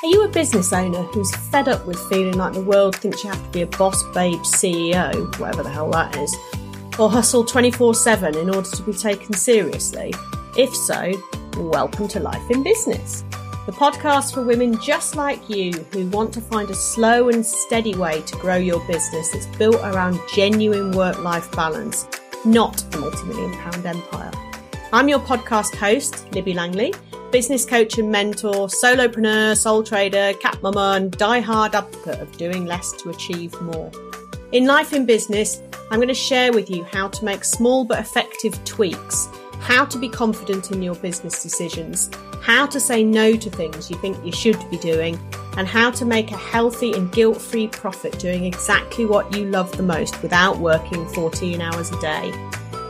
Are 0.00 0.06
you 0.06 0.22
a 0.22 0.28
business 0.28 0.72
owner 0.72 1.02
who's 1.02 1.34
fed 1.50 1.66
up 1.66 1.84
with 1.84 1.98
feeling 2.08 2.34
like 2.34 2.52
the 2.52 2.60
world 2.60 2.94
thinks 2.94 3.24
you 3.24 3.30
have 3.30 3.42
to 3.42 3.50
be 3.50 3.62
a 3.62 3.66
boss 3.66 4.00
babe 4.14 4.38
CEO, 4.42 5.36
whatever 5.40 5.64
the 5.64 5.70
hell 5.70 5.90
that 5.90 6.16
is, 6.16 6.36
or 7.00 7.10
hustle 7.10 7.44
24 7.44 7.96
7 7.96 8.36
in 8.36 8.48
order 8.48 8.70
to 8.70 8.82
be 8.84 8.92
taken 8.92 9.32
seriously? 9.32 10.14
If 10.56 10.72
so, 10.72 11.12
welcome 11.56 12.06
to 12.08 12.20
Life 12.20 12.48
in 12.48 12.62
Business, 12.62 13.24
the 13.66 13.72
podcast 13.72 14.34
for 14.34 14.44
women 14.44 14.80
just 14.80 15.16
like 15.16 15.50
you 15.50 15.72
who 15.92 16.06
want 16.10 16.32
to 16.34 16.40
find 16.42 16.70
a 16.70 16.76
slow 16.76 17.28
and 17.28 17.44
steady 17.44 17.96
way 17.96 18.22
to 18.22 18.36
grow 18.36 18.54
your 18.54 18.78
business 18.86 19.32
that's 19.32 19.46
built 19.56 19.80
around 19.82 20.20
genuine 20.32 20.92
work 20.92 21.18
life 21.24 21.50
balance, 21.50 22.06
not 22.44 22.84
a 22.94 22.98
multi 22.98 23.24
million 23.24 23.52
pound 23.56 23.84
empire. 23.84 24.30
I'm 24.92 25.08
your 25.08 25.18
podcast 25.18 25.74
host, 25.74 26.32
Libby 26.32 26.54
Langley 26.54 26.94
business 27.30 27.64
coach 27.64 27.98
and 27.98 28.10
mentor, 28.10 28.68
solopreneur, 28.68 29.56
sole 29.56 29.82
trader, 29.82 30.32
cat 30.40 30.60
mama, 30.62 30.94
and 30.96 31.12
die-hard 31.12 31.74
advocate 31.74 32.20
of 32.20 32.36
doing 32.36 32.64
less 32.64 32.92
to 32.92 33.10
achieve 33.10 33.58
more. 33.60 33.90
In 34.52 34.66
life 34.66 34.92
and 34.94 35.06
business, 35.06 35.60
I'm 35.90 35.98
going 35.98 36.08
to 36.08 36.14
share 36.14 36.52
with 36.52 36.70
you 36.70 36.84
how 36.84 37.08
to 37.08 37.24
make 37.24 37.44
small 37.44 37.84
but 37.84 37.98
effective 37.98 38.62
tweaks, 38.64 39.28
how 39.60 39.84
to 39.84 39.98
be 39.98 40.08
confident 40.08 40.70
in 40.70 40.82
your 40.82 40.94
business 40.96 41.42
decisions, 41.42 42.10
how 42.40 42.64
to 42.66 42.80
say 42.80 43.04
no 43.04 43.36
to 43.36 43.50
things 43.50 43.90
you 43.90 43.98
think 43.98 44.24
you 44.24 44.32
should 44.32 44.58
be 44.70 44.78
doing, 44.78 45.18
and 45.58 45.68
how 45.68 45.90
to 45.90 46.06
make 46.06 46.30
a 46.30 46.36
healthy 46.36 46.94
and 46.94 47.12
guilt 47.12 47.40
free 47.40 47.68
profit 47.68 48.18
doing 48.18 48.44
exactly 48.44 49.04
what 49.04 49.36
you 49.36 49.44
love 49.44 49.70
the 49.76 49.82
most 49.82 50.22
without 50.22 50.58
working 50.58 51.06
14 51.08 51.60
hours 51.60 51.90
a 51.90 52.00
day. 52.00 52.32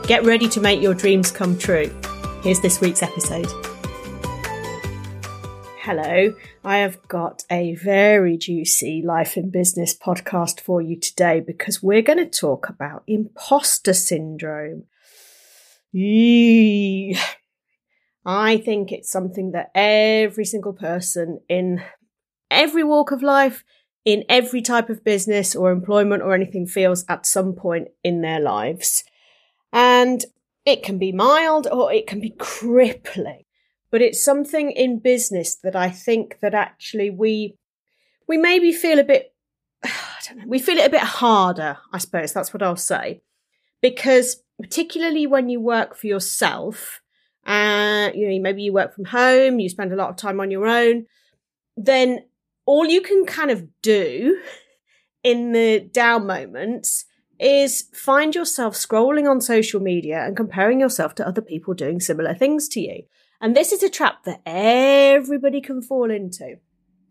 Get 0.07 0.23
ready 0.23 0.47
to 0.49 0.61
make 0.61 0.81
your 0.81 0.93
dreams 0.93 1.29
come 1.29 1.57
true. 1.57 1.93
Here's 2.41 2.61
this 2.61 2.79
week's 2.79 3.03
episode. 3.03 3.47
Hello, 5.91 6.35
I 6.63 6.77
have 6.77 7.01
got 7.07 7.41
a 7.49 7.73
very 7.73 8.37
juicy 8.37 9.01
life 9.03 9.35
and 9.35 9.51
business 9.51 9.97
podcast 9.97 10.59
for 10.59 10.83
you 10.83 10.99
today 10.99 11.39
because 11.39 11.81
we're 11.81 12.03
going 12.03 12.19
to 12.19 12.29
talk 12.29 12.69
about 12.69 13.01
imposter 13.07 13.93
syndrome. 13.93 14.83
I 18.23 18.57
think 18.63 18.91
it's 18.91 19.09
something 19.09 19.49
that 19.53 19.71
every 19.73 20.45
single 20.45 20.73
person 20.73 21.39
in 21.49 21.81
every 22.51 22.83
walk 22.83 23.09
of 23.09 23.23
life, 23.23 23.63
in 24.05 24.25
every 24.29 24.61
type 24.61 24.91
of 24.91 25.03
business 25.03 25.55
or 25.55 25.71
employment 25.71 26.21
or 26.21 26.35
anything 26.35 26.67
feels 26.67 27.03
at 27.09 27.25
some 27.25 27.53
point 27.53 27.87
in 28.03 28.21
their 28.21 28.39
lives. 28.39 29.03
And 29.73 30.23
it 30.65 30.83
can 30.83 30.99
be 30.99 31.11
mild 31.11 31.65
or 31.65 31.91
it 31.91 32.05
can 32.05 32.19
be 32.19 32.35
crippling 32.37 33.45
but 33.91 34.01
it's 34.01 34.23
something 34.23 34.71
in 34.71 34.99
business 34.99 35.55
that 35.55 35.75
I 35.75 35.89
think 35.89 36.39
that 36.41 36.53
actually 36.53 37.09
we 37.09 37.55
we 38.27 38.37
maybe 38.37 38.71
feel 38.71 38.99
a 38.99 39.03
bit 39.03 39.33
I 39.83 39.89
don't 40.27 40.39
know, 40.39 40.45
we 40.47 40.59
feel 40.59 40.77
it 40.77 40.87
a 40.87 40.91
bit 40.91 41.01
harder, 41.01 41.77
I 41.91 41.97
suppose 41.97 42.33
that's 42.33 42.53
what 42.53 42.63
I'll 42.63 42.75
say. 42.75 43.21
Because 43.81 44.43
particularly 44.61 45.25
when 45.25 45.49
you 45.49 45.61
work 45.61 45.95
for 45.95 46.07
yourself, 46.07 47.01
uh, 47.45 48.09
you 48.13 48.29
know, 48.29 48.39
maybe 48.41 48.63
you 48.63 48.73
work 48.73 48.93
from 48.93 49.05
home, 49.05 49.59
you 49.59 49.69
spend 49.69 49.93
a 49.93 49.95
lot 49.95 50.09
of 50.09 50.17
time 50.17 50.39
on 50.39 50.51
your 50.51 50.67
own, 50.67 51.05
then 51.77 52.19
all 52.65 52.85
you 52.85 53.01
can 53.01 53.25
kind 53.25 53.49
of 53.49 53.65
do 53.81 54.39
in 55.23 55.53
the 55.53 55.79
down 55.79 56.27
moments 56.27 57.05
is 57.39 57.85
find 57.93 58.35
yourself 58.35 58.75
scrolling 58.75 59.29
on 59.29 59.39
social 59.39 59.79
media 59.79 60.25
and 60.25 60.35
comparing 60.35 60.79
yourself 60.79 61.15
to 61.15 61.27
other 61.27 61.41
people 61.41 61.73
doing 61.73 61.99
similar 61.99 62.33
things 62.33 62.67
to 62.67 62.81
you. 62.81 63.03
And 63.41 63.55
this 63.55 63.71
is 63.71 63.83
a 63.83 63.89
trap 63.89 64.23
that 64.25 64.41
everybody 64.45 65.61
can 65.61 65.81
fall 65.81 66.11
into. 66.11 66.57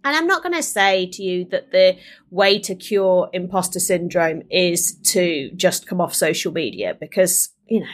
And 0.05 0.17
I'm 0.17 0.27
not 0.27 0.43
going 0.43 0.55
to 0.55 0.63
say 0.63 1.07
to 1.07 1.23
you 1.23 1.45
that 1.47 1.73
the 1.73 1.99
way 2.31 2.59
to 2.61 2.75
cure 2.75 3.31
imposter 3.33 3.81
syndrome 3.81 4.43
is 4.51 4.95
to 5.13 5.51
just 5.57 5.87
come 5.87 6.01
off 6.01 6.15
social 6.15 6.53
media 6.53 6.95
because, 6.99 7.51
you 7.67 7.81
know, 7.81 7.87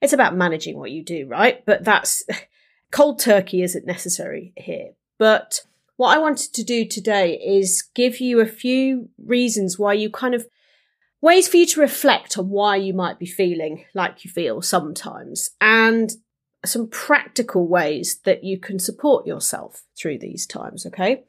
it's 0.00 0.12
about 0.12 0.36
managing 0.36 0.78
what 0.78 0.90
you 0.90 1.04
do, 1.04 1.26
right? 1.26 1.64
But 1.64 1.84
that's 1.84 2.22
cold 2.90 3.18
turkey 3.20 3.62
isn't 3.62 3.86
necessary 3.86 4.52
here. 4.56 4.90
But 5.18 5.62
what 5.96 6.16
I 6.16 6.18
wanted 6.18 6.54
to 6.54 6.64
do 6.64 6.86
today 6.86 7.34
is 7.34 7.88
give 7.94 8.20
you 8.20 8.40
a 8.40 8.46
few 8.46 9.08
reasons 9.22 9.78
why 9.78 9.94
you 9.94 10.10
kind 10.10 10.34
of 10.34 10.46
ways 11.20 11.48
for 11.48 11.58
you 11.58 11.66
to 11.66 11.80
reflect 11.80 12.38
on 12.38 12.48
why 12.48 12.76
you 12.76 12.94
might 12.94 13.18
be 13.18 13.26
feeling 13.26 13.84
like 13.94 14.24
you 14.24 14.30
feel 14.30 14.62
sometimes 14.62 15.50
and 15.60 16.12
some 16.64 16.88
practical 16.88 17.66
ways 17.68 18.20
that 18.24 18.44
you 18.44 18.58
can 18.58 18.78
support 18.78 19.26
yourself 19.26 19.82
through 19.98 20.18
these 20.18 20.46
times, 20.46 20.86
okay? 20.86 21.24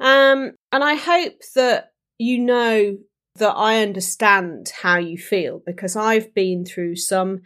Um, 0.00 0.52
and 0.72 0.82
I 0.82 0.94
hope 0.94 1.40
that 1.54 1.92
you 2.18 2.38
know 2.38 2.98
that 3.36 3.52
I 3.52 3.82
understand 3.82 4.72
how 4.82 4.98
you 4.98 5.16
feel 5.16 5.62
because 5.64 5.94
I've 5.94 6.34
been 6.34 6.64
through 6.64 6.96
some 6.96 7.42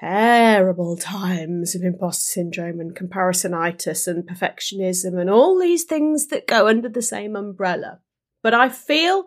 terrible 0.00 0.96
times 0.96 1.74
of 1.74 1.82
imposter 1.82 2.32
syndrome 2.32 2.80
and 2.80 2.94
comparisonitis 2.94 4.06
and 4.06 4.28
perfectionism 4.28 5.18
and 5.18 5.30
all 5.30 5.58
these 5.58 5.84
things 5.84 6.28
that 6.28 6.46
go 6.46 6.66
under 6.68 6.88
the 6.88 7.02
same 7.02 7.36
umbrella. 7.36 8.00
But 8.42 8.54
I 8.54 8.68
feel 8.68 9.24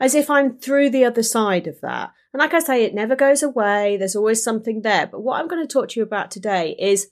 as 0.00 0.14
if 0.14 0.28
I'm 0.28 0.58
through 0.58 0.90
the 0.90 1.04
other 1.04 1.22
side 1.22 1.66
of 1.66 1.80
that. 1.80 2.10
And 2.32 2.40
like 2.40 2.54
I 2.54 2.60
say, 2.60 2.84
it 2.84 2.94
never 2.94 3.14
goes 3.14 3.42
away. 3.42 3.96
There's 3.96 4.16
always 4.16 4.42
something 4.42 4.82
there. 4.82 5.06
But 5.06 5.22
what 5.22 5.38
I'm 5.38 5.48
going 5.48 5.66
to 5.66 5.72
talk 5.72 5.88
to 5.90 6.00
you 6.00 6.04
about 6.04 6.30
today 6.30 6.74
is 6.78 7.10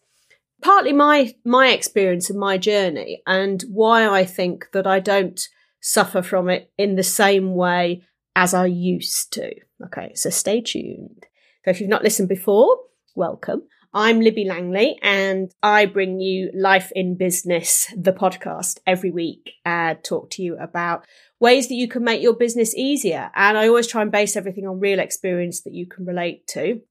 partly 0.63 0.93
my 0.93 1.35
my 1.45 1.69
experience 1.69 2.31
and 2.31 2.39
my 2.39 2.59
journey 2.59 3.23
and 3.27 3.63
why 3.69 4.09
I 4.09 4.25
think 4.25 4.69
that 4.73 4.87
I 4.87 5.01
don't 5.01 5.41
suffer 5.81 6.23
from 6.23 6.49
it 6.49 6.71
in 6.79 6.97
the 6.97 7.03
same 7.03 7.55
way 7.55 8.03
as 8.37 8.55
I 8.55 8.67
used 8.67 9.33
to. 9.35 9.51
Okay, 9.87 10.13
so 10.15 10.31
stay 10.31 10.61
tuned. 10.61 11.27
So 11.65 11.71
if 11.71 11.81
you've 11.81 11.91
not 11.91 12.05
listened 12.05 12.29
before, 12.29 12.79
welcome. 13.15 13.63
I'm 13.93 14.21
Libby 14.21 14.45
Langley 14.45 15.01
and 15.03 15.53
I 15.65 15.87
bring 15.87 16.21
you 16.21 16.53
Life 16.55 16.93
in 16.95 17.17
Business, 17.17 17.93
the 17.97 18.13
podcast 18.13 18.79
every 18.87 19.11
week 19.11 19.55
and 19.65 19.99
talk 20.05 20.31
to 20.31 20.43
you 20.43 20.57
about 20.59 21.05
ways 21.41 21.67
that 21.67 21.75
you 21.75 21.89
can 21.89 22.05
make 22.05 22.23
your 22.23 22.37
business 22.37 22.73
easier. 22.77 23.33
And 23.35 23.59
I 23.59 23.67
always 23.67 23.89
try 23.89 24.03
and 24.03 24.13
base 24.13 24.37
everything 24.37 24.65
on 24.65 24.79
real 24.79 25.01
experience 25.01 25.63
that 25.63 25.73
you 25.73 25.87
can 25.87 26.07
relate 26.07 26.47
to 26.49 26.83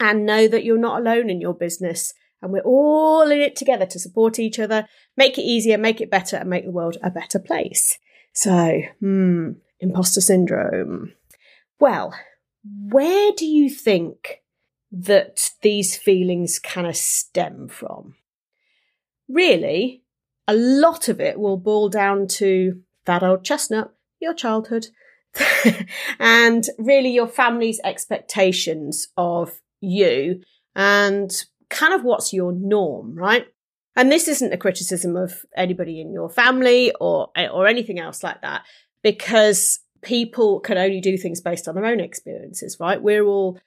and 0.00 0.24
know 0.24 0.48
that 0.48 0.64
you're 0.64 0.78
not 0.78 1.00
alone 1.00 1.28
in 1.28 1.42
your 1.42 1.52
business. 1.52 2.14
And 2.40 2.50
we're 2.50 2.60
all 2.60 3.30
in 3.30 3.40
it 3.40 3.54
together 3.54 3.84
to 3.84 3.98
support 3.98 4.38
each 4.38 4.58
other, 4.58 4.88
make 5.18 5.36
it 5.36 5.42
easier, 5.42 5.76
make 5.76 6.00
it 6.00 6.10
better, 6.10 6.36
and 6.36 6.48
make 6.48 6.64
the 6.64 6.70
world 6.70 6.96
a 7.02 7.10
better 7.10 7.38
place. 7.38 7.98
So, 8.32 8.80
hmm, 9.00 9.50
imposter 9.80 10.22
syndrome. 10.22 11.12
Well, 11.78 12.14
where 12.64 13.32
do 13.36 13.44
you 13.44 13.68
think 13.68 14.40
that 14.90 15.50
these 15.62 15.96
feelings 15.96 16.58
kind 16.58 16.86
of 16.86 16.96
stem 16.96 17.68
from? 17.68 18.14
Really, 19.28 20.02
a 20.46 20.54
lot 20.54 21.08
of 21.08 21.20
it 21.20 21.38
will 21.38 21.58
boil 21.58 21.88
down 21.88 22.26
to 22.26 22.80
that 23.04 23.22
old 23.22 23.44
chestnut, 23.44 23.94
your 24.20 24.34
childhood, 24.34 24.88
and 26.18 26.64
really 26.78 27.10
your 27.10 27.28
family's 27.28 27.80
expectations 27.84 29.08
of 29.16 29.60
you 29.80 30.40
and 30.74 31.44
kind 31.70 31.92
of 31.92 32.04
what's 32.04 32.32
your 32.32 32.52
norm, 32.52 33.14
right? 33.14 33.46
And 33.96 34.12
this 34.12 34.28
isn't 34.28 34.52
a 34.52 34.58
criticism 34.58 35.16
of 35.16 35.44
anybody 35.56 36.00
in 36.00 36.12
your 36.12 36.30
family 36.30 36.92
or 37.00 37.30
or 37.52 37.66
anything 37.66 37.98
else 37.98 38.22
like 38.22 38.42
that 38.42 38.62
because 39.02 39.80
people 40.02 40.60
can 40.60 40.78
only 40.78 41.00
do 41.00 41.16
things 41.16 41.40
based 41.40 41.66
on 41.66 41.74
their 41.74 41.84
own 41.84 42.00
experiences, 42.00 42.76
right? 42.78 43.02
We're 43.02 43.26
all 43.26 43.58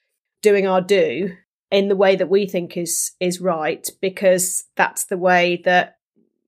doing 0.42 0.68
our 0.68 0.82
do 0.82 1.36
in 1.72 1.88
the 1.88 1.96
way 1.96 2.16
that 2.16 2.30
we 2.30 2.48
think 2.48 2.76
is 2.76 3.12
is 3.20 3.40
right 3.40 3.88
because 4.02 4.66
that's 4.76 5.06
the 5.06 5.18
way 5.18 5.62
that 5.66 5.98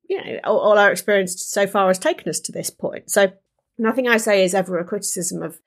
you 0.10 0.24
know, 0.24 0.40
all, 0.44 0.60
all 0.60 0.78
our 0.78 0.92
experience 0.92 1.44
so 1.46 1.66
far 1.66 1.88
has 1.88 1.98
taken 1.98 2.30
us 2.30 2.40
to 2.42 2.52
this 2.52 2.70
point. 2.70 3.10
So 3.10 3.32
nothing 3.78 4.08
I 4.08 4.18
say 4.18 4.44
is 4.44 4.54
ever 4.54 4.78
a 4.78 4.86
criticism 4.86 5.42
of 5.42 5.60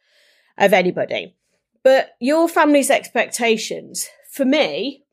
of 0.58 0.72
anybody. 0.72 1.34
But 1.82 2.16
your 2.20 2.48
family's 2.48 2.90
expectations, 2.90 4.08
for 4.32 4.44
me, 4.44 5.04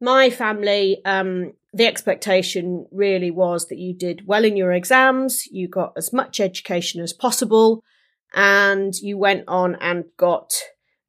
my 0.00 0.28
family, 0.30 1.00
um, 1.04 1.52
the 1.72 1.86
expectation 1.86 2.86
really 2.90 3.30
was 3.30 3.68
that 3.68 3.78
you 3.78 3.94
did 3.94 4.26
well 4.26 4.44
in 4.44 4.56
your 4.56 4.72
exams, 4.72 5.46
you 5.46 5.68
got 5.68 5.92
as 5.96 6.12
much 6.12 6.40
education 6.40 7.00
as 7.00 7.12
possible, 7.12 7.82
and 8.34 8.94
you 8.96 9.18
went 9.18 9.44
on 9.46 9.76
and 9.76 10.04
got 10.16 10.52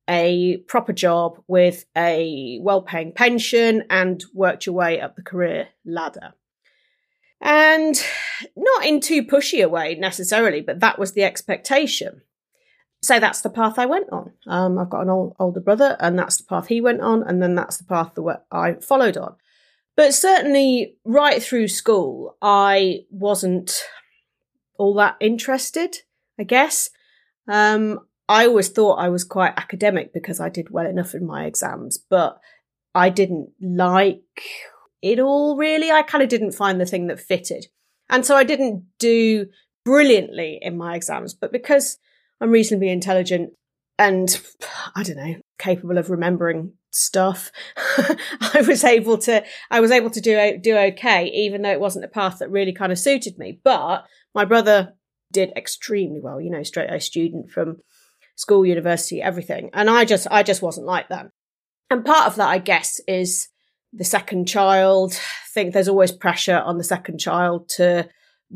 a 0.09 0.57
proper 0.67 0.93
job 0.93 1.41
with 1.47 1.85
a 1.95 2.59
well 2.61 2.81
paying 2.81 3.11
pension 3.11 3.83
and 3.89 4.23
worked 4.33 4.65
your 4.65 4.75
way 4.75 5.01
up 5.01 5.15
the 5.15 5.21
career 5.21 5.69
ladder. 5.85 6.33
And 7.41 7.95
not 8.55 8.85
in 8.85 8.99
too 8.99 9.23
pushy 9.23 9.63
a 9.63 9.69
way 9.69 9.95
necessarily, 9.95 10.61
but 10.61 10.79
that 10.79 10.97
was 10.97 11.13
the 11.13 11.23
expectation. 11.23 12.21
So 13.01 13.19
that's 13.19 13.41
the 13.41 13.49
path 13.49 13.77
I 13.77 13.85
went 13.85 14.09
on. 14.11 14.33
Um, 14.47 14.79
I've 14.79 14.89
got 14.89 15.01
an 15.01 15.09
old, 15.09 15.35
older 15.39 15.59
brother, 15.59 15.97
and 15.99 16.17
that's 16.17 16.37
the 16.37 16.45
path 16.45 16.67
he 16.67 16.81
went 16.81 17.01
on, 17.01 17.21
and 17.23 17.41
then 17.41 17.53
that's 17.53 17.77
the 17.77 17.83
path 17.83 18.13
that 18.15 18.43
I 18.51 18.73
followed 18.73 19.17
on. 19.17 19.35
But 19.95 20.13
certainly, 20.13 20.95
right 21.05 21.41
through 21.41 21.67
school, 21.67 22.37
I 22.41 23.05
wasn't 23.11 23.83
all 24.77 24.95
that 24.95 25.17
interested, 25.19 25.97
I 26.39 26.43
guess. 26.43 26.89
Um, 27.47 28.06
I 28.29 28.45
always 28.45 28.69
thought 28.69 28.95
I 28.95 29.09
was 29.09 29.23
quite 29.23 29.53
academic 29.57 30.13
because 30.13 30.39
I 30.39 30.49
did 30.49 30.69
well 30.69 30.85
enough 30.85 31.13
in 31.13 31.25
my 31.25 31.45
exams, 31.45 31.97
but 31.97 32.39
I 32.93 33.09
didn't 33.09 33.49
like 33.61 34.21
it 35.01 35.19
all 35.19 35.55
really. 35.55 35.91
I 35.91 36.01
kind 36.01 36.23
of 36.23 36.29
didn't 36.29 36.51
find 36.51 36.79
the 36.79 36.85
thing 36.85 37.07
that 37.07 37.19
fitted. 37.19 37.67
And 38.09 38.25
so 38.25 38.35
I 38.35 38.43
didn't 38.43 38.85
do 38.99 39.47
brilliantly 39.85 40.59
in 40.61 40.77
my 40.77 40.95
exams, 40.95 41.33
but 41.33 41.51
because 41.51 41.97
I'm 42.41 42.51
reasonably 42.51 42.89
intelligent 42.89 43.51
and 43.97 44.41
I 44.95 45.03
don't 45.03 45.17
know, 45.17 45.35
capable 45.57 45.97
of 45.97 46.09
remembering 46.09 46.73
stuff, 46.91 47.51
I 47.77 48.63
was 48.67 48.83
able 48.83 49.17
to, 49.19 49.43
I 49.71 49.79
was 49.79 49.91
able 49.91 50.09
to 50.11 50.21
do, 50.21 50.57
do 50.61 50.77
okay, 50.77 51.27
even 51.27 51.61
though 51.61 51.71
it 51.71 51.79
wasn't 51.79 52.05
a 52.05 52.09
path 52.09 52.39
that 52.39 52.51
really 52.51 52.73
kind 52.73 52.91
of 52.91 52.99
suited 52.99 53.37
me. 53.37 53.59
But 53.63 54.05
my 54.35 54.45
brother 54.45 54.93
did 55.31 55.51
extremely 55.55 56.19
well, 56.19 56.39
you 56.39 56.49
know, 56.49 56.63
straight 56.63 56.91
A 56.91 56.99
student 56.99 57.51
from 57.51 57.77
school, 58.37 58.65
university, 58.65 59.21
everything. 59.21 59.69
And 59.73 59.89
I 59.89 60.05
just, 60.05 60.27
I 60.31 60.43
just 60.43 60.61
wasn't 60.61 60.87
like 60.87 61.09
that. 61.09 61.29
And 61.89 62.05
part 62.05 62.27
of 62.27 62.35
that, 62.37 62.47
I 62.47 62.59
guess, 62.59 63.01
is 63.07 63.49
the 63.91 64.05
second 64.05 64.47
child. 64.47 65.13
I 65.13 65.49
think 65.53 65.73
there's 65.73 65.87
always 65.87 66.11
pressure 66.11 66.57
on 66.57 66.77
the 66.77 66.83
second 66.83 67.17
child 67.19 67.67
to 67.75 68.07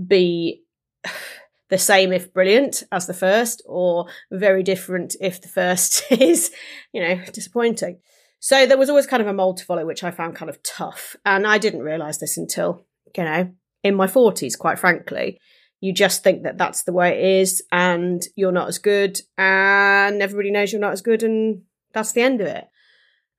be 0.08 0.64
the 1.70 1.78
same 1.78 2.14
if 2.14 2.34
brilliant 2.34 2.84
as 2.92 3.08
the 3.08 3.14
first 3.14 3.62
or 3.66 4.08
very 4.32 4.62
different 4.62 5.16
if 5.20 5.42
the 5.42 5.48
first 5.48 6.04
is, 6.12 6.52
you 6.94 7.02
know, 7.02 7.20
disappointing. 7.34 8.00
So 8.40 8.66
there 8.66 8.78
was 8.78 8.90
always 8.90 9.08
kind 9.08 9.22
of 9.22 9.28
a 9.28 9.34
mold 9.34 9.58
to 9.58 9.66
follow, 9.66 9.86
which 9.86 10.04
I 10.04 10.12
found 10.12 10.36
kind 10.36 10.50
of 10.50 10.62
tough. 10.64 11.16
And 11.26 11.46
I 11.46 11.58
didn't 11.58 11.82
realize 11.82 12.20
this 12.20 12.38
until, 12.38 12.86
you 13.16 13.24
know, 13.24 13.52
in 13.84 13.96
my 13.96 14.08
40s, 14.08 14.58
quite 14.58 14.80
frankly. 14.80 15.40
You 15.82 15.94
just 15.94 16.24
think 16.24 16.44
that 16.44 16.58
that's 16.58 16.84
the 16.84 16.94
way 16.94 17.18
it 17.18 17.42
is 17.42 17.64
and 17.72 18.24
you're 18.36 18.52
not 18.52 18.70
as 18.70 18.78
good 18.78 19.20
and 19.38 20.22
everybody 20.22 20.52
knows 20.52 20.72
you're 20.72 20.80
not 20.80 20.94
as 20.94 21.02
good 21.02 21.24
and 21.24 21.64
that's 21.92 22.14
the 22.14 22.22
end 22.22 22.40
of 22.40 22.48
it. 22.48 22.68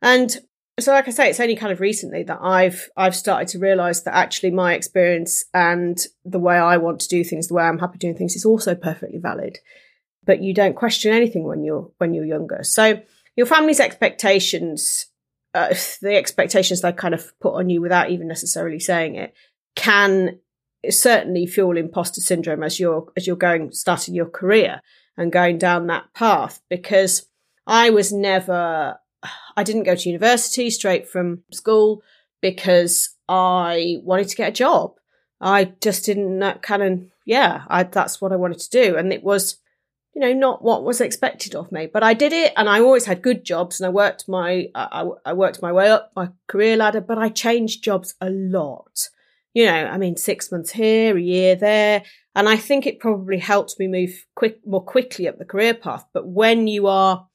And 0.02 0.36
so 0.80 0.92
like 0.92 1.06
I 1.06 1.12
say, 1.12 1.30
it's 1.30 1.40
only 1.40 1.54
kind 1.54 1.72
of 1.72 1.80
recently 1.80 2.24
that 2.24 2.40
I've 2.42 2.90
I've 2.96 3.14
started 3.14 3.48
to 3.48 3.58
realise 3.58 4.00
that 4.00 4.14
actually 4.14 4.50
my 4.50 4.74
experience 4.74 5.44
and 5.54 5.98
the 6.24 6.38
way 6.38 6.56
I 6.56 6.78
want 6.78 7.00
to 7.00 7.08
do 7.08 7.22
things, 7.24 7.48
the 7.48 7.54
way 7.54 7.64
I'm 7.64 7.78
happy 7.78 7.98
doing 7.98 8.16
things, 8.16 8.34
is 8.34 8.44
also 8.44 8.74
perfectly 8.74 9.18
valid. 9.18 9.58
But 10.24 10.42
you 10.42 10.54
don't 10.54 10.76
question 10.76 11.12
anything 11.12 11.44
when 11.44 11.62
you're 11.62 11.90
when 11.98 12.14
you're 12.14 12.24
younger. 12.24 12.60
So 12.62 13.02
your 13.36 13.46
family's 13.46 13.80
expectations, 13.80 15.06
uh, 15.54 15.68
the 16.02 16.16
expectations 16.16 16.80
they 16.80 16.92
kind 16.92 17.14
of 17.14 17.38
put 17.38 17.54
on 17.54 17.70
you 17.70 17.80
without 17.80 18.10
even 18.10 18.26
necessarily 18.26 18.80
saying 18.80 19.14
it, 19.14 19.34
can 19.76 20.38
certainly 20.90 21.46
fuel 21.46 21.76
imposter 21.76 22.20
syndrome 22.20 22.62
as 22.62 22.80
you're 22.80 23.10
as 23.16 23.26
you're 23.26 23.36
going 23.36 23.72
starting 23.72 24.14
your 24.14 24.28
career 24.28 24.80
and 25.16 25.32
going 25.32 25.58
down 25.58 25.86
that 25.86 26.12
path. 26.14 26.60
Because 26.68 27.26
I 27.66 27.90
was 27.90 28.12
never 28.12 28.98
I 29.56 29.62
didn't 29.62 29.84
go 29.84 29.94
to 29.94 30.08
university 30.08 30.70
straight 30.70 31.08
from 31.08 31.42
school 31.52 32.02
because 32.40 33.16
I 33.28 33.98
wanted 34.02 34.28
to 34.28 34.36
get 34.36 34.48
a 34.48 34.52
job. 34.52 34.94
I 35.40 35.72
just 35.80 36.04
didn't 36.04 36.62
kind 36.62 36.82
of, 36.82 37.00
yeah, 37.26 37.64
I, 37.68 37.82
that's 37.84 38.20
what 38.20 38.32
I 38.32 38.36
wanted 38.36 38.58
to 38.60 38.70
do. 38.70 38.96
And 38.96 39.12
it 39.12 39.22
was, 39.22 39.56
you 40.14 40.20
know, 40.20 40.32
not 40.32 40.62
what 40.62 40.84
was 40.84 41.00
expected 41.00 41.54
of 41.54 41.72
me, 41.72 41.88
but 41.92 42.02
I 42.02 42.14
did 42.14 42.32
it 42.32 42.52
and 42.56 42.68
I 42.68 42.80
always 42.80 43.06
had 43.06 43.22
good 43.22 43.44
jobs 43.44 43.80
and 43.80 43.86
I 43.86 43.90
worked 43.90 44.28
my, 44.28 44.68
I, 44.74 45.08
I 45.24 45.32
worked 45.32 45.62
my 45.62 45.72
way 45.72 45.90
up 45.90 46.12
my 46.14 46.30
career 46.46 46.76
ladder, 46.76 47.00
but 47.00 47.18
I 47.18 47.28
changed 47.28 47.82
jobs 47.82 48.14
a 48.20 48.30
lot. 48.30 49.08
You 49.54 49.66
know, 49.66 49.86
I 49.86 49.98
mean, 49.98 50.16
six 50.16 50.50
months 50.50 50.70
here, 50.70 51.16
a 51.16 51.20
year 51.20 51.56
there. 51.56 52.02
And 52.34 52.48
I 52.48 52.56
think 52.56 52.86
it 52.86 53.00
probably 53.00 53.38
helped 53.38 53.76
me 53.78 53.86
move 53.86 54.26
quick, 54.34 54.60
more 54.66 54.82
quickly 54.82 55.28
up 55.28 55.38
the 55.38 55.44
career 55.44 55.74
path. 55.74 56.04
But 56.14 56.26
when 56.26 56.66
you 56.66 56.86
are, 56.86 57.26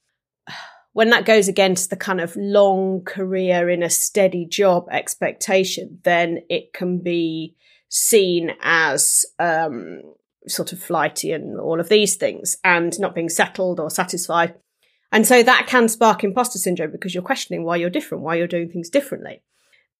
when 0.94 1.12
that 1.12 1.26
goes 1.26 1.48
against 1.48 1.90
the 1.90 1.96
kind 1.96 2.20
of 2.20 2.36
long 2.36 3.04
career 3.06 3.70
in 3.70 3.84
a 3.84 3.90
steady 3.90 4.46
job 4.46 4.88
expectation, 4.92 6.00
then 6.04 6.40
it 6.50 6.74
can 6.74 7.00
be 7.00 7.56
seen 7.90 8.52
as 8.62 9.26
um, 9.40 10.02
sort 10.48 10.74
of 10.74 10.82
flighty 10.82 11.32
and 11.32 11.60
all 11.60 11.80
of 11.80 11.90
these 11.90 12.16
things 12.16 12.58
and 12.64 13.00
not 13.00 13.16
being 13.16 13.30
settled 13.30 13.80
or 13.80 13.90
satisfied. 13.90 14.56
And 15.12 15.26
so 15.26 15.42
that 15.44 15.68
can 15.68 15.88
spark 15.88 16.24
imposter 16.24 16.60
syndrome 16.60 16.92
because 16.92 17.14
you're 17.14 17.24
questioning 17.24 17.64
why 17.64 17.78
you're 17.78 17.90
different, 17.90 18.24
why 18.24 18.36
you're 18.36 18.48
doing 18.48 18.70
things 18.70 18.90
differently. 18.90 19.42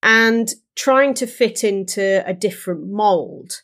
And 0.04 0.50
trying 0.76 1.14
to 1.16 1.28
fit 1.28 1.64
into 1.64 2.24
a 2.26 2.34
different 2.34 2.88
mold 2.88 3.62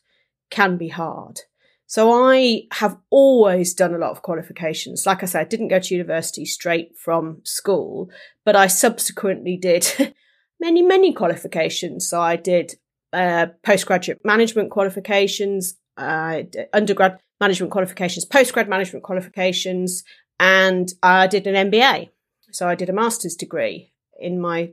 can 0.49 0.77
be 0.77 0.89
hard. 0.89 1.41
So 1.85 2.11
I 2.11 2.63
have 2.71 2.97
always 3.11 3.75
done 3.75 3.93
a 3.93 3.99
lot 3.99 4.11
of 4.11 4.23
qualifications. 4.23 5.05
Like 5.05 5.21
I 5.21 5.27
said, 5.27 5.41
I 5.41 5.43
didn't 5.43 5.67
go 5.67 5.79
to 5.79 5.93
university 5.93 6.43
straight 6.43 6.97
from 6.97 7.41
school, 7.43 8.09
but 8.43 8.55
I 8.55 8.65
subsequently 8.65 9.57
did 9.57 10.15
many, 10.59 10.81
many 10.81 11.13
qualifications. 11.13 12.09
So 12.09 12.19
I 12.19 12.35
did 12.35 12.75
uh, 13.11 13.47
postgraduate 13.61 14.21
management 14.25 14.71
qualifications, 14.71 15.75
uh, 15.97 16.41
undergrad 16.73 17.19
management 17.39 17.71
qualifications, 17.71 18.25
postgrad 18.25 18.67
management 18.67 19.03
qualifications, 19.03 20.03
and 20.39 20.91
I 21.03 21.27
did 21.27 21.45
an 21.45 21.69
MBA. 21.69 22.09
So 22.51 22.67
I 22.67 22.75
did 22.75 22.89
a 22.89 22.93
master's 22.93 23.35
degree 23.35 23.93
in 24.19 24.41
my 24.41 24.71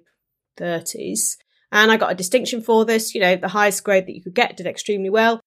30s. 0.58 1.36
And 1.72 1.90
I 1.90 1.96
got 1.96 2.12
a 2.12 2.16
distinction 2.16 2.62
for 2.62 2.84
this, 2.84 3.14
you 3.14 3.20
know, 3.20 3.36
the 3.36 3.48
highest 3.48 3.84
grade 3.84 4.06
that 4.06 4.14
you 4.14 4.22
could 4.22 4.34
get, 4.34 4.56
did 4.56 4.66
extremely 4.66 5.10
well. 5.10 5.40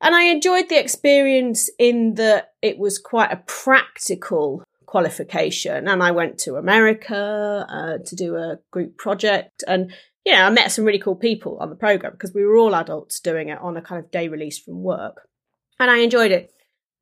And 0.00 0.14
I 0.14 0.24
enjoyed 0.24 0.68
the 0.68 0.78
experience 0.78 1.70
in 1.78 2.14
that 2.14 2.52
it 2.60 2.78
was 2.78 2.98
quite 2.98 3.32
a 3.32 3.42
practical 3.46 4.62
qualification. 4.84 5.88
And 5.88 6.02
I 6.02 6.10
went 6.10 6.38
to 6.40 6.56
America 6.56 7.66
uh, 7.68 8.04
to 8.04 8.16
do 8.16 8.36
a 8.36 8.58
group 8.70 8.98
project. 8.98 9.64
And, 9.66 9.92
you 10.24 10.32
know, 10.32 10.42
I 10.42 10.50
met 10.50 10.70
some 10.70 10.84
really 10.84 10.98
cool 10.98 11.16
people 11.16 11.58
on 11.60 11.70
the 11.70 11.76
program 11.76 12.12
because 12.12 12.34
we 12.34 12.44
were 12.44 12.56
all 12.56 12.74
adults 12.74 13.20
doing 13.20 13.48
it 13.48 13.58
on 13.58 13.76
a 13.76 13.82
kind 13.82 14.04
of 14.04 14.10
day 14.10 14.28
release 14.28 14.58
from 14.58 14.82
work. 14.82 15.28
And 15.78 15.90
I 15.90 15.98
enjoyed 15.98 16.30
it. 16.30 16.52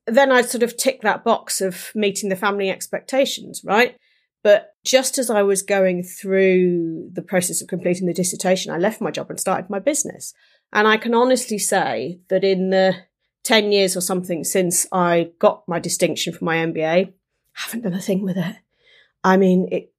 Then 0.06 0.30
I 0.30 0.42
sort 0.42 0.62
of 0.62 0.76
ticked 0.76 1.02
that 1.02 1.24
box 1.24 1.60
of 1.60 1.90
meeting 1.94 2.28
the 2.28 2.36
family 2.36 2.70
expectations, 2.70 3.62
right? 3.64 3.96
But 4.44 4.74
just 4.84 5.16
as 5.16 5.30
I 5.30 5.42
was 5.42 5.62
going 5.62 6.02
through 6.02 7.08
the 7.10 7.22
process 7.22 7.62
of 7.62 7.66
completing 7.66 8.06
the 8.06 8.12
dissertation, 8.12 8.72
I 8.72 8.76
left 8.76 9.00
my 9.00 9.10
job 9.10 9.30
and 9.30 9.40
started 9.40 9.70
my 9.70 9.78
business. 9.78 10.34
And 10.70 10.86
I 10.86 10.98
can 10.98 11.14
honestly 11.14 11.58
say 11.58 12.20
that 12.28 12.44
in 12.44 12.68
the 12.68 12.94
10 13.44 13.72
years 13.72 13.96
or 13.96 14.02
something 14.02 14.44
since 14.44 14.86
I 14.92 15.30
got 15.38 15.66
my 15.66 15.78
distinction 15.78 16.34
for 16.34 16.44
my 16.44 16.56
MBA, 16.56 17.06
I 17.06 17.12
haven't 17.54 17.82
done 17.82 17.94
a 17.94 18.00
thing 18.00 18.22
with 18.22 18.36
it. 18.36 18.56
I 19.24 19.38
mean, 19.38 19.66
it, 19.72 19.94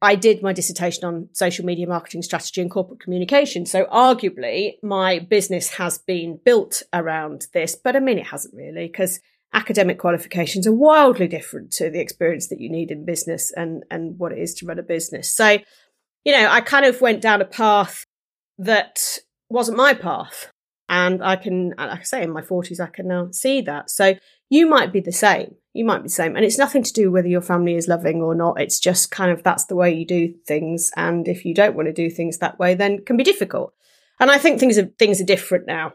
I 0.00 0.14
did 0.14 0.40
my 0.40 0.52
dissertation 0.52 1.04
on 1.04 1.28
social 1.32 1.64
media 1.64 1.88
marketing 1.88 2.22
strategy 2.22 2.60
and 2.60 2.70
corporate 2.70 3.00
communication. 3.00 3.66
So 3.66 3.86
arguably 3.86 4.74
my 4.84 5.18
business 5.18 5.70
has 5.70 5.98
been 5.98 6.38
built 6.44 6.84
around 6.92 7.48
this, 7.52 7.74
but 7.74 7.96
I 7.96 8.00
mean, 8.00 8.18
it 8.18 8.28
hasn't 8.28 8.54
really 8.54 8.86
because 8.86 9.18
academic 9.54 9.98
qualifications 9.98 10.66
are 10.66 10.72
wildly 10.72 11.28
different 11.28 11.70
to 11.72 11.90
the 11.90 12.00
experience 12.00 12.48
that 12.48 12.60
you 12.60 12.70
need 12.70 12.90
in 12.90 13.04
business 13.04 13.52
and, 13.52 13.84
and 13.90 14.18
what 14.18 14.32
it 14.32 14.38
is 14.38 14.54
to 14.54 14.66
run 14.66 14.78
a 14.78 14.82
business. 14.82 15.34
So, 15.34 15.58
you 16.24 16.32
know, 16.32 16.48
I 16.48 16.60
kind 16.60 16.86
of 16.86 17.00
went 17.00 17.20
down 17.20 17.42
a 17.42 17.46
path 17.46 18.04
that 18.58 19.18
wasn't 19.48 19.76
my 19.76 19.94
path. 19.94 20.50
And 20.88 21.22
I 21.24 21.36
can, 21.36 21.72
like 21.78 22.00
I 22.00 22.02
say, 22.02 22.22
in 22.22 22.32
my 22.32 22.42
40s, 22.42 22.80
I 22.80 22.86
can 22.86 23.08
now 23.08 23.30
see 23.30 23.62
that. 23.62 23.88
So 23.90 24.14
you 24.50 24.66
might 24.66 24.92
be 24.92 25.00
the 25.00 25.12
same. 25.12 25.54
You 25.72 25.86
might 25.86 25.98
be 25.98 26.08
the 26.08 26.10
same. 26.10 26.36
And 26.36 26.44
it's 26.44 26.58
nothing 26.58 26.82
to 26.82 26.92
do 26.92 27.10
whether 27.10 27.28
your 27.28 27.40
family 27.40 27.76
is 27.76 27.88
loving 27.88 28.20
or 28.20 28.34
not. 28.34 28.60
It's 28.60 28.78
just 28.78 29.10
kind 29.10 29.30
of 29.30 29.42
that's 29.42 29.64
the 29.64 29.76
way 29.76 29.94
you 29.94 30.06
do 30.06 30.34
things. 30.46 30.90
And 30.96 31.26
if 31.28 31.44
you 31.46 31.54
don't 31.54 31.74
want 31.74 31.86
to 31.86 31.92
do 31.92 32.10
things 32.10 32.38
that 32.38 32.58
way, 32.58 32.74
then 32.74 32.92
it 32.92 33.06
can 33.06 33.16
be 33.16 33.24
difficult. 33.24 33.72
And 34.20 34.30
I 34.30 34.38
think 34.38 34.60
things 34.60 34.76
are, 34.76 34.86
things 34.98 35.20
are 35.20 35.24
different 35.24 35.66
now. 35.66 35.94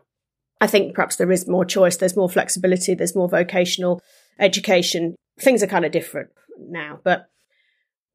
I 0.60 0.68
think 0.68 0.96
perhaps 0.96 1.18
there 1.18 1.32
is 1.32 1.48
more 1.48 1.66
choice. 1.66 1.98
There's 1.98 2.18
more 2.18 2.30
flexibility. 2.30 2.96
There's 2.96 3.16
more 3.16 3.30
vocational 3.30 4.02
education. 4.40 5.16
Things 5.40 5.62
are 5.62 5.68
kind 5.68 5.86
of 5.86 5.92
different 5.92 6.30
now. 6.58 7.00
But 7.04 7.30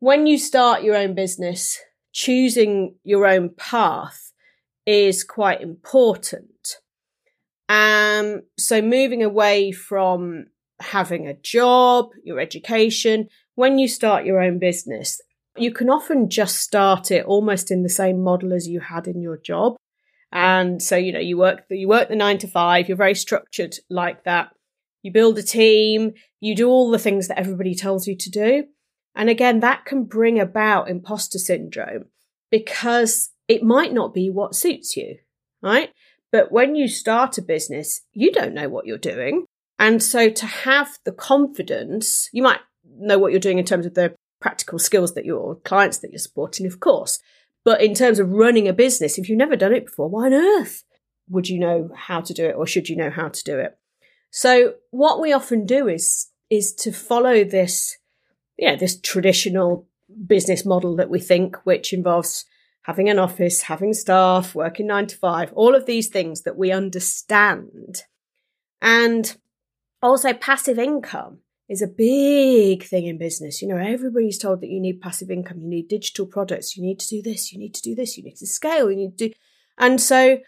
when 0.00 0.26
you 0.26 0.38
start 0.38 0.82
your 0.82 0.96
own 0.96 1.14
business, 1.14 1.78
choosing 2.12 2.96
your 3.04 3.26
own 3.26 3.50
path 3.50 4.32
is 4.86 5.22
quite 5.22 5.60
important. 5.60 6.78
Um, 7.68 8.42
so 8.58 8.82
moving 8.82 9.22
away 9.22 9.72
from 9.72 10.46
having 10.80 11.26
a 11.28 11.34
job, 11.34 12.10
your 12.24 12.40
education, 12.40 13.28
when 13.54 13.78
you 13.78 13.86
start 13.86 14.26
your 14.26 14.40
own 14.40 14.58
business, 14.58 15.20
you 15.56 15.72
can 15.72 15.90
often 15.90 16.28
just 16.28 16.56
start 16.56 17.10
it 17.10 17.24
almost 17.24 17.70
in 17.70 17.82
the 17.82 17.88
same 17.88 18.20
model 18.20 18.52
as 18.52 18.68
you 18.68 18.80
had 18.80 19.06
in 19.06 19.20
your 19.20 19.36
job. 19.36 19.76
And 20.32 20.82
so, 20.82 20.96
you 20.96 21.12
know, 21.12 21.20
you 21.20 21.36
work, 21.36 21.64
you 21.68 21.86
work 21.86 22.08
the 22.08 22.16
nine 22.16 22.38
to 22.38 22.48
five, 22.48 22.88
you're 22.88 22.96
very 22.96 23.14
structured 23.14 23.76
like 23.90 24.24
that. 24.24 24.50
You 25.02 25.12
build 25.12 25.38
a 25.38 25.42
team, 25.42 26.12
you 26.40 26.54
do 26.54 26.68
all 26.68 26.90
the 26.90 26.98
things 26.98 27.28
that 27.28 27.38
everybody 27.38 27.74
tells 27.74 28.06
you 28.06 28.16
to 28.16 28.30
do. 28.30 28.64
And 29.14 29.28
again, 29.28 29.60
that 29.60 29.84
can 29.84 30.04
bring 30.04 30.40
about 30.40 30.88
imposter 30.88 31.38
syndrome 31.38 32.06
because 32.50 33.30
it 33.46 33.62
might 33.62 33.92
not 33.92 34.14
be 34.14 34.30
what 34.30 34.54
suits 34.54 34.96
you, 34.96 35.18
right? 35.60 35.90
But 36.30 36.50
when 36.50 36.74
you 36.74 36.88
start 36.88 37.36
a 37.36 37.42
business, 37.42 38.00
you 38.12 38.32
don't 38.32 38.54
know 38.54 38.70
what 38.70 38.86
you're 38.86 38.96
doing. 38.96 39.44
And 39.78 40.02
so 40.02 40.30
to 40.30 40.46
have 40.46 40.98
the 41.04 41.12
confidence, 41.12 42.30
you 42.32 42.42
might 42.42 42.60
know 42.84 43.18
what 43.18 43.32
you're 43.32 43.40
doing 43.40 43.58
in 43.58 43.64
terms 43.64 43.84
of 43.84 43.94
the 43.94 44.14
practical 44.40 44.78
skills 44.78 45.14
that 45.14 45.26
your 45.26 45.56
clients 45.56 45.98
that 45.98 46.10
you're 46.10 46.18
supporting, 46.18 46.66
of 46.66 46.80
course. 46.80 47.20
But 47.64 47.82
in 47.82 47.94
terms 47.94 48.18
of 48.18 48.30
running 48.30 48.68
a 48.68 48.72
business, 48.72 49.18
if 49.18 49.28
you've 49.28 49.38
never 49.38 49.56
done 49.56 49.72
it 49.72 49.86
before, 49.86 50.08
why 50.08 50.26
on 50.26 50.34
earth 50.34 50.84
would 51.28 51.48
you 51.48 51.58
know 51.58 51.90
how 51.96 52.20
to 52.20 52.34
do 52.34 52.46
it 52.46 52.56
or 52.56 52.66
should 52.66 52.88
you 52.88 52.96
know 52.96 53.10
how 53.10 53.28
to 53.28 53.44
do 53.44 53.58
it? 53.58 53.78
So 54.30 54.74
what 54.90 55.20
we 55.20 55.32
often 55.32 55.66
do 55.66 55.88
is 55.88 56.28
is 56.50 56.74
to 56.74 56.92
follow 56.92 57.44
this, 57.44 57.96
yeah, 58.58 58.76
this 58.76 59.00
traditional 59.00 59.86
business 60.26 60.66
model 60.66 60.96
that 60.96 61.08
we 61.08 61.18
think, 61.18 61.56
which 61.64 61.94
involves 61.94 62.44
having 62.82 63.08
an 63.08 63.18
office, 63.18 63.62
having 63.62 63.94
staff, 63.94 64.54
working 64.54 64.88
nine 64.88 65.06
to 65.06 65.16
five, 65.16 65.50
all 65.54 65.74
of 65.74 65.86
these 65.86 66.08
things 66.08 66.42
that 66.42 66.56
we 66.56 66.70
understand. 66.70 68.02
And 68.82 69.34
also 70.02 70.34
passive 70.34 70.78
income 70.78 71.38
is 71.72 71.82
a 71.82 71.86
big 71.86 72.84
thing 72.84 73.06
in 73.06 73.16
business. 73.16 73.62
You 73.62 73.68
know, 73.68 73.78
everybody's 73.78 74.38
told 74.38 74.60
that 74.60 74.68
you 74.68 74.78
need 74.78 75.00
passive 75.00 75.30
income, 75.30 75.60
you 75.60 75.68
need 75.68 75.88
digital 75.88 76.26
products, 76.26 76.76
you 76.76 76.82
need 76.82 77.00
to 77.00 77.08
do 77.08 77.22
this, 77.22 77.52
you 77.52 77.58
need 77.58 77.74
to 77.74 77.82
do 77.82 77.94
this, 77.94 78.18
you 78.18 78.22
need 78.22 78.36
to 78.36 78.46
scale, 78.46 78.90
you 78.90 78.96
need 78.96 79.16
to 79.18 79.28
do. 79.28 79.34
And 79.78 80.00
so 80.00 80.38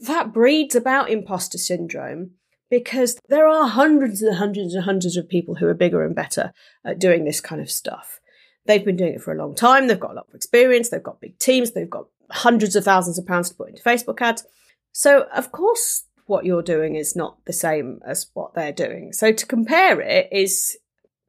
that 0.00 0.32
breeds 0.32 0.74
about 0.74 1.10
imposter 1.10 1.58
syndrome 1.58 2.30
because 2.70 3.20
there 3.28 3.46
are 3.46 3.68
hundreds 3.68 4.22
and 4.22 4.36
hundreds 4.36 4.74
and 4.74 4.84
hundreds 4.84 5.18
of 5.18 5.28
people 5.28 5.56
who 5.56 5.66
are 5.66 5.74
bigger 5.74 6.02
and 6.02 6.14
better 6.14 6.52
at 6.84 6.98
doing 6.98 7.24
this 7.24 7.42
kind 7.42 7.60
of 7.60 7.70
stuff. 7.70 8.18
They've 8.64 8.84
been 8.84 8.96
doing 8.96 9.14
it 9.14 9.22
for 9.22 9.32
a 9.32 9.38
long 9.38 9.54
time. 9.54 9.86
They've 9.86 10.00
got 10.00 10.12
a 10.12 10.14
lot 10.14 10.28
of 10.28 10.34
experience. 10.34 10.88
They've 10.88 11.02
got 11.02 11.20
big 11.20 11.38
teams. 11.38 11.72
They've 11.72 11.90
got 11.90 12.06
hundreds 12.30 12.74
of 12.74 12.84
thousands 12.84 13.18
of 13.18 13.26
pounds 13.26 13.50
to 13.50 13.54
put 13.54 13.68
into 13.68 13.82
Facebook 13.82 14.20
ads. 14.22 14.46
So, 14.92 15.26
of 15.34 15.52
course, 15.52 16.04
what 16.30 16.46
you're 16.46 16.62
doing 16.62 16.94
is 16.94 17.16
not 17.16 17.44
the 17.44 17.52
same 17.52 18.00
as 18.06 18.30
what 18.34 18.54
they're 18.54 18.72
doing. 18.72 19.12
So, 19.12 19.32
to 19.32 19.46
compare 19.46 20.00
it 20.00 20.28
is 20.30 20.78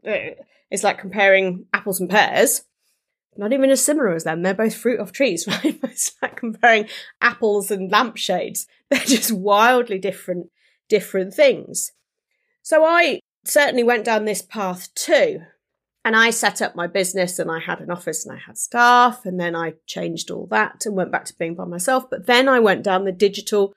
uh, 0.07 0.35
it's 0.69 0.83
like 0.83 0.97
comparing 0.97 1.65
apples 1.73 1.99
and 1.99 2.09
pears. 2.09 2.63
Not 3.37 3.53
even 3.53 3.69
as 3.69 3.83
similar 3.83 4.13
as 4.13 4.23
them. 4.23 4.41
They're 4.41 4.53
both 4.53 4.75
fruit 4.75 4.99
off 4.99 5.11
trees, 5.11 5.47
right? 5.47 5.79
It's 5.83 6.13
like 6.21 6.37
comparing 6.37 6.87
apples 7.21 7.71
and 7.71 7.91
lampshades. 7.91 8.67
They're 8.89 8.99
just 8.99 9.31
wildly 9.31 9.99
different, 9.99 10.49
different 10.89 11.33
things. 11.33 11.91
So 12.61 12.85
I 12.85 13.19
certainly 13.43 13.83
went 13.83 14.05
down 14.05 14.25
this 14.25 14.41
path 14.41 14.93
too. 14.95 15.41
And 16.03 16.15
I 16.15 16.31
set 16.31 16.61
up 16.63 16.75
my 16.75 16.87
business 16.87 17.37
and 17.37 17.51
I 17.51 17.59
had 17.59 17.79
an 17.79 17.91
office 17.91 18.25
and 18.25 18.35
I 18.35 18.41
had 18.45 18.57
staff. 18.57 19.25
And 19.25 19.39
then 19.39 19.55
I 19.55 19.73
changed 19.85 20.31
all 20.31 20.47
that 20.47 20.85
and 20.85 20.95
went 20.95 21.11
back 21.11 21.25
to 21.25 21.37
being 21.37 21.55
by 21.55 21.65
myself. 21.65 22.09
But 22.09 22.25
then 22.25 22.49
I 22.49 22.59
went 22.59 22.83
down 22.83 23.05
the 23.05 23.11
digital, 23.11 23.73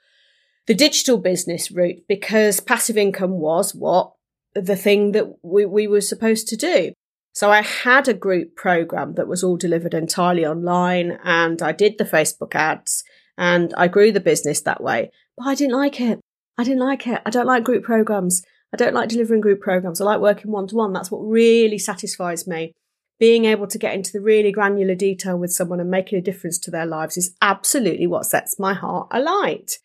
the 0.67 0.75
digital 0.75 1.19
business 1.19 1.71
route 1.71 2.03
because 2.09 2.61
passive 2.61 2.97
income 2.97 3.33
was 3.33 3.75
what 3.75 4.13
the 4.55 4.77
thing 4.77 5.13
that 5.13 5.27
we, 5.43 5.67
we 5.67 5.87
were 5.87 6.01
supposed 6.01 6.49
to 6.49 6.57
do. 6.57 6.93
So 7.33 7.51
I 7.51 7.63
had 7.63 8.07
a 8.07 8.15
group 8.15 8.55
program 8.55 9.15
that 9.15 9.27
was 9.27 9.43
all 9.43 9.57
delivered 9.57 9.93
entirely 9.93 10.47
online 10.47 11.19
and 11.25 11.61
I 11.61 11.73
did 11.73 11.99
the 11.99 12.05
Facebook 12.05 12.55
ads 12.55 13.03
and 13.37 13.75
I 13.77 13.89
grew 13.89 14.13
the 14.13 14.21
business 14.21 14.61
that 14.61 14.83
way. 14.83 15.11
But 15.37 15.49
I 15.49 15.55
didn't 15.57 15.77
like 15.77 16.01
it. 16.01 16.21
I 16.57 16.63
didn't 16.63 16.87
like 16.87 17.07
it. 17.09 17.21
I 17.27 17.31
don't 17.31 17.47
like 17.47 17.65
group 17.65 17.83
programs. 17.83 18.45
I 18.73 18.77
don't 18.77 18.95
like 18.95 19.09
delivering 19.09 19.41
group 19.41 19.61
programs. 19.61 20.01
I 20.01 20.05
like 20.05 20.21
working 20.21 20.53
one 20.53 20.69
to 20.69 20.77
one. 20.77 20.93
That's 20.93 21.11
what 21.11 21.19
really 21.19 21.79
satisfies 21.79 22.47
me. 22.47 22.73
Being 23.19 23.45
able 23.45 23.67
to 23.67 23.79
get 23.79 23.95
into 23.95 24.13
the 24.13 24.21
really 24.21 24.53
granular 24.53 24.95
detail 24.95 25.37
with 25.37 25.53
someone 25.53 25.81
and 25.81 25.91
making 25.91 26.19
a 26.19 26.23
difference 26.23 26.59
to 26.61 26.71
their 26.71 26.87
lives 26.87 27.17
is 27.17 27.35
absolutely 27.43 28.07
what 28.07 28.27
sets 28.27 28.59
my 28.59 28.75
heart 28.75 29.09
alight. 29.11 29.79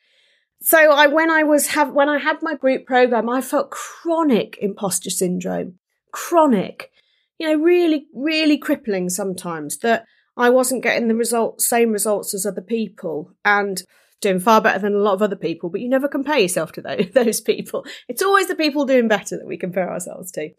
So 0.61 0.91
I, 0.91 1.07
when 1.07 1.31
I 1.31 1.43
was 1.43 1.67
have, 1.67 1.93
when 1.93 2.09
I 2.09 2.19
had 2.19 2.37
my 2.41 2.55
group 2.55 2.85
program, 2.85 3.29
I 3.29 3.41
felt 3.41 3.71
chronic 3.71 4.57
imposter 4.61 5.09
syndrome, 5.09 5.75
chronic, 6.11 6.91
you 7.37 7.47
know, 7.47 7.63
really, 7.63 8.07
really 8.13 8.57
crippling 8.57 9.09
sometimes 9.09 9.77
that 9.79 10.05
I 10.35 10.49
wasn't 10.49 10.83
getting 10.83 11.07
the 11.07 11.15
result, 11.15 11.61
same 11.61 11.91
results 11.91 12.33
as 12.33 12.45
other 12.45 12.61
people. 12.61 13.33
And 13.45 13.81
doing 14.21 14.39
far 14.39 14.61
better 14.61 14.79
than 14.79 14.93
a 14.93 14.99
lot 14.99 15.13
of 15.13 15.21
other 15.21 15.35
people, 15.35 15.69
but 15.69 15.81
you 15.81 15.89
never 15.89 16.07
compare 16.07 16.39
yourself 16.39 16.71
to 16.73 16.81
those, 16.81 17.09
those 17.13 17.41
people. 17.41 17.85
It's 18.07 18.21
always 18.21 18.47
the 18.47 18.55
people 18.55 18.85
doing 18.85 19.07
better 19.07 19.37
that 19.37 19.47
we 19.47 19.57
compare 19.57 19.89
ourselves 19.89 20.31
to. 20.33 20.49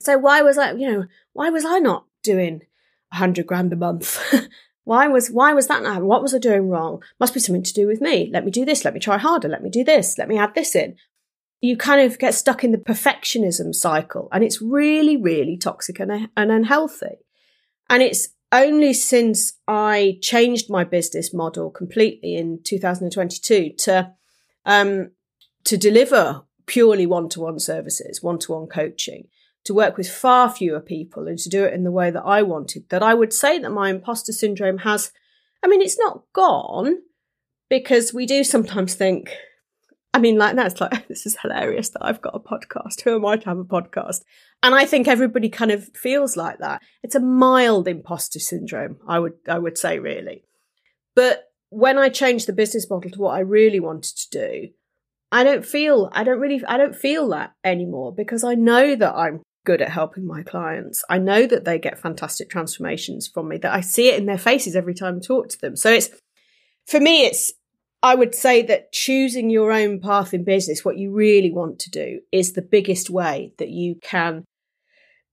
So 0.00 0.18
why 0.18 0.42
was 0.42 0.58
I, 0.58 0.72
you 0.72 0.90
know, 0.90 1.04
why 1.32 1.50
was 1.50 1.64
I 1.64 1.78
not 1.78 2.04
doing 2.22 2.62
a 3.12 3.16
hundred 3.16 3.46
grand 3.46 3.72
a 3.72 3.76
month? 3.76 4.18
why 4.86 5.08
was, 5.08 5.32
why 5.32 5.52
was 5.52 5.66
that 5.66 5.82
not? 5.82 6.04
What 6.04 6.22
was 6.22 6.32
I 6.32 6.38
doing 6.38 6.68
wrong? 6.68 7.02
Must 7.18 7.34
be 7.34 7.40
something 7.40 7.64
to 7.64 7.72
do 7.72 7.88
with 7.88 8.00
me. 8.00 8.30
Let 8.32 8.44
me 8.44 8.52
do 8.52 8.64
this. 8.64 8.84
Let 8.84 8.94
me 8.94 9.00
try 9.00 9.18
harder. 9.18 9.48
Let 9.48 9.60
me 9.64 9.68
do 9.68 9.82
this. 9.82 10.16
Let 10.16 10.28
me 10.28 10.38
add 10.38 10.54
this 10.54 10.76
in. 10.76 10.94
You 11.60 11.76
kind 11.76 12.00
of 12.00 12.20
get 12.20 12.34
stuck 12.34 12.62
in 12.62 12.70
the 12.70 12.78
perfectionism 12.78 13.74
cycle 13.74 14.28
and 14.30 14.44
it's 14.44 14.62
really, 14.62 15.16
really 15.16 15.56
toxic 15.56 15.98
and, 15.98 16.28
and 16.36 16.52
unhealthy. 16.52 17.16
And 17.90 18.00
it's 18.00 18.28
only 18.52 18.92
since 18.92 19.54
I 19.66 20.18
changed 20.22 20.70
my 20.70 20.84
business 20.84 21.34
model 21.34 21.68
completely 21.68 22.36
in 22.36 22.60
2022 22.62 23.72
to 23.78 24.12
um, 24.64 25.10
to 25.64 25.76
deliver 25.76 26.42
purely 26.66 27.06
one-to-one 27.06 27.58
services, 27.58 28.22
one-to-one 28.22 28.68
coaching, 28.68 29.26
to 29.66 29.74
work 29.74 29.96
with 29.96 30.08
far 30.08 30.50
fewer 30.50 30.80
people 30.80 31.28
and 31.28 31.38
to 31.38 31.48
do 31.48 31.64
it 31.64 31.74
in 31.74 31.84
the 31.84 31.90
way 31.90 32.10
that 32.10 32.24
I 32.24 32.42
wanted, 32.42 32.88
that 32.88 33.02
I 33.02 33.14
would 33.14 33.32
say 33.32 33.58
that 33.58 33.70
my 33.70 33.90
imposter 33.90 34.32
syndrome 34.32 34.78
has, 34.78 35.12
I 35.62 35.68
mean, 35.68 35.82
it's 35.82 35.98
not 35.98 36.22
gone 36.32 36.98
because 37.68 38.14
we 38.14 38.26
do 38.26 38.44
sometimes 38.44 38.94
think, 38.94 39.30
I 40.14 40.18
mean, 40.18 40.38
like 40.38 40.56
that's 40.56 40.80
like 40.80 41.08
this 41.08 41.26
is 41.26 41.36
hilarious 41.42 41.90
that 41.90 42.04
I've 42.04 42.22
got 42.22 42.36
a 42.36 42.40
podcast. 42.40 43.02
Who 43.02 43.16
am 43.16 43.26
I 43.26 43.36
to 43.36 43.48
have 43.48 43.58
a 43.58 43.64
podcast? 43.64 44.22
And 44.62 44.74
I 44.74 44.86
think 44.86 45.08
everybody 45.08 45.48
kind 45.48 45.72
of 45.72 45.88
feels 45.96 46.36
like 46.36 46.58
that. 46.58 46.80
It's 47.02 47.14
a 47.14 47.20
mild 47.20 47.88
imposter 47.88 48.38
syndrome, 48.38 48.98
I 49.06 49.18
would 49.18 49.34
I 49.48 49.58
would 49.58 49.76
say 49.76 49.98
really. 49.98 50.44
But 51.14 51.44
when 51.70 51.98
I 51.98 52.08
changed 52.08 52.46
the 52.46 52.52
business 52.52 52.88
model 52.88 53.10
to 53.10 53.18
what 53.18 53.34
I 53.34 53.40
really 53.40 53.80
wanted 53.80 54.16
to 54.16 54.30
do, 54.30 54.68
I 55.32 55.42
don't 55.42 55.66
feel 55.66 56.08
I 56.12 56.22
don't 56.22 56.40
really 56.40 56.64
I 56.66 56.76
don't 56.76 56.94
feel 56.94 57.28
that 57.30 57.54
anymore 57.64 58.14
because 58.14 58.44
I 58.44 58.54
know 58.54 58.94
that 58.94 59.14
I'm 59.14 59.42
good 59.66 59.82
at 59.82 59.90
helping 59.90 60.26
my 60.26 60.42
clients. 60.42 61.04
I 61.10 61.18
know 61.18 61.46
that 61.46 61.66
they 61.66 61.78
get 61.78 61.98
fantastic 61.98 62.48
transformations 62.48 63.28
from 63.28 63.48
me, 63.48 63.58
that 63.58 63.74
I 63.74 63.82
see 63.82 64.08
it 64.08 64.18
in 64.18 64.24
their 64.24 64.38
faces 64.38 64.74
every 64.74 64.94
time 64.94 65.16
I 65.16 65.26
talk 65.26 65.50
to 65.50 65.60
them. 65.60 65.76
So 65.76 65.90
it's 65.90 66.08
for 66.86 67.00
me 67.00 67.26
it's 67.26 67.52
I 68.02 68.14
would 68.14 68.34
say 68.34 68.62
that 68.62 68.92
choosing 68.92 69.50
your 69.50 69.72
own 69.72 70.00
path 70.00 70.32
in 70.32 70.44
business, 70.44 70.84
what 70.84 70.96
you 70.96 71.10
really 71.12 71.50
want 71.50 71.80
to 71.80 71.90
do 71.90 72.20
is 72.30 72.52
the 72.52 72.62
biggest 72.62 73.10
way 73.10 73.52
that 73.58 73.70
you 73.70 73.96
can, 74.00 74.44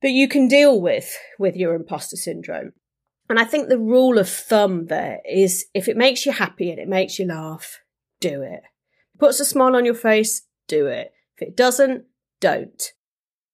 that 0.01 0.11
you 0.11 0.27
can 0.27 0.47
deal 0.47 0.81
with, 0.81 1.15
with 1.37 1.55
your 1.55 1.75
imposter 1.75 2.15
syndrome. 2.15 2.71
And 3.29 3.37
I 3.37 3.45
think 3.45 3.67
the 3.67 3.77
rule 3.77 4.17
of 4.17 4.27
thumb 4.27 4.87
there 4.87 5.19
is 5.29 5.65
if 5.73 5.87
it 5.87 5.97
makes 5.97 6.25
you 6.25 6.31
happy 6.31 6.71
and 6.71 6.79
it 6.79 6.87
makes 6.87 7.19
you 7.19 7.27
laugh, 7.27 7.79
do 8.19 8.41
it. 8.41 8.63
Puts 9.19 9.39
a 9.39 9.45
smile 9.45 9.75
on 9.75 9.85
your 9.85 9.93
face, 9.93 10.41
do 10.67 10.87
it. 10.87 11.11
If 11.37 11.47
it 11.47 11.55
doesn't, 11.55 12.05
don't. 12.39 12.93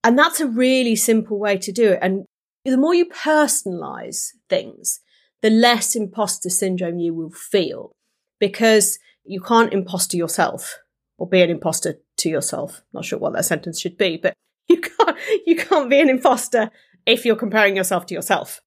And 0.03 0.18
that's 0.18 0.39
a 0.39 0.48
really 0.48 0.96
simple 0.96 1.39
way 1.39 1.58
to 1.58 1.72
do 1.72 1.91
it. 1.91 2.00
And 2.01 2.25
the 2.65 2.77
more 2.77 2.94
you 2.94 3.06
personalize 3.06 4.29
things, 4.50 5.01
the 5.41 5.50
less 5.50 5.96
imposter 5.96 6.50
syndrome 6.50 7.00
you 7.00 7.13
will 7.13 7.32
feel 7.32 7.91
because 8.39 9.00
you 9.24 9.41
can't 9.41 9.74
imposter 9.74 10.18
yourself 10.18 10.79
or 11.18 11.27
be 11.27 11.41
an 11.41 11.50
imposter 11.50 12.00
to 12.18 12.29
yourself. 12.29 12.82
Not 12.94 13.06
sure 13.06 13.20
what 13.20 13.34
that 13.34 13.46
sentence 13.46 13.79
should 13.79 13.98
be, 13.98 14.18
but 14.18 14.34
you 14.68 14.82
can't 14.82 15.18
you 15.46 15.56
can't 15.56 15.89
be 15.89 16.00
an 16.00 16.10
imposter 16.10 16.72
if 17.06 17.25
you're 17.25 17.36
comparing 17.36 17.75
yourself 17.75 18.06
to 18.08 18.13
yourself. 18.13 18.62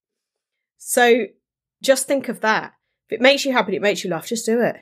So 0.79 1.27
just 1.83 2.07
think 2.07 2.29
of 2.29 2.41
that. 2.41 2.73
If 3.09 3.17
it 3.17 3.21
makes 3.21 3.45
you 3.45 3.53
happy, 3.53 3.77
it 3.77 3.83
makes 3.83 4.05
you 4.05 4.11
laugh, 4.11 4.27
just 4.27 4.47
do 4.47 4.61
it. 4.61 4.77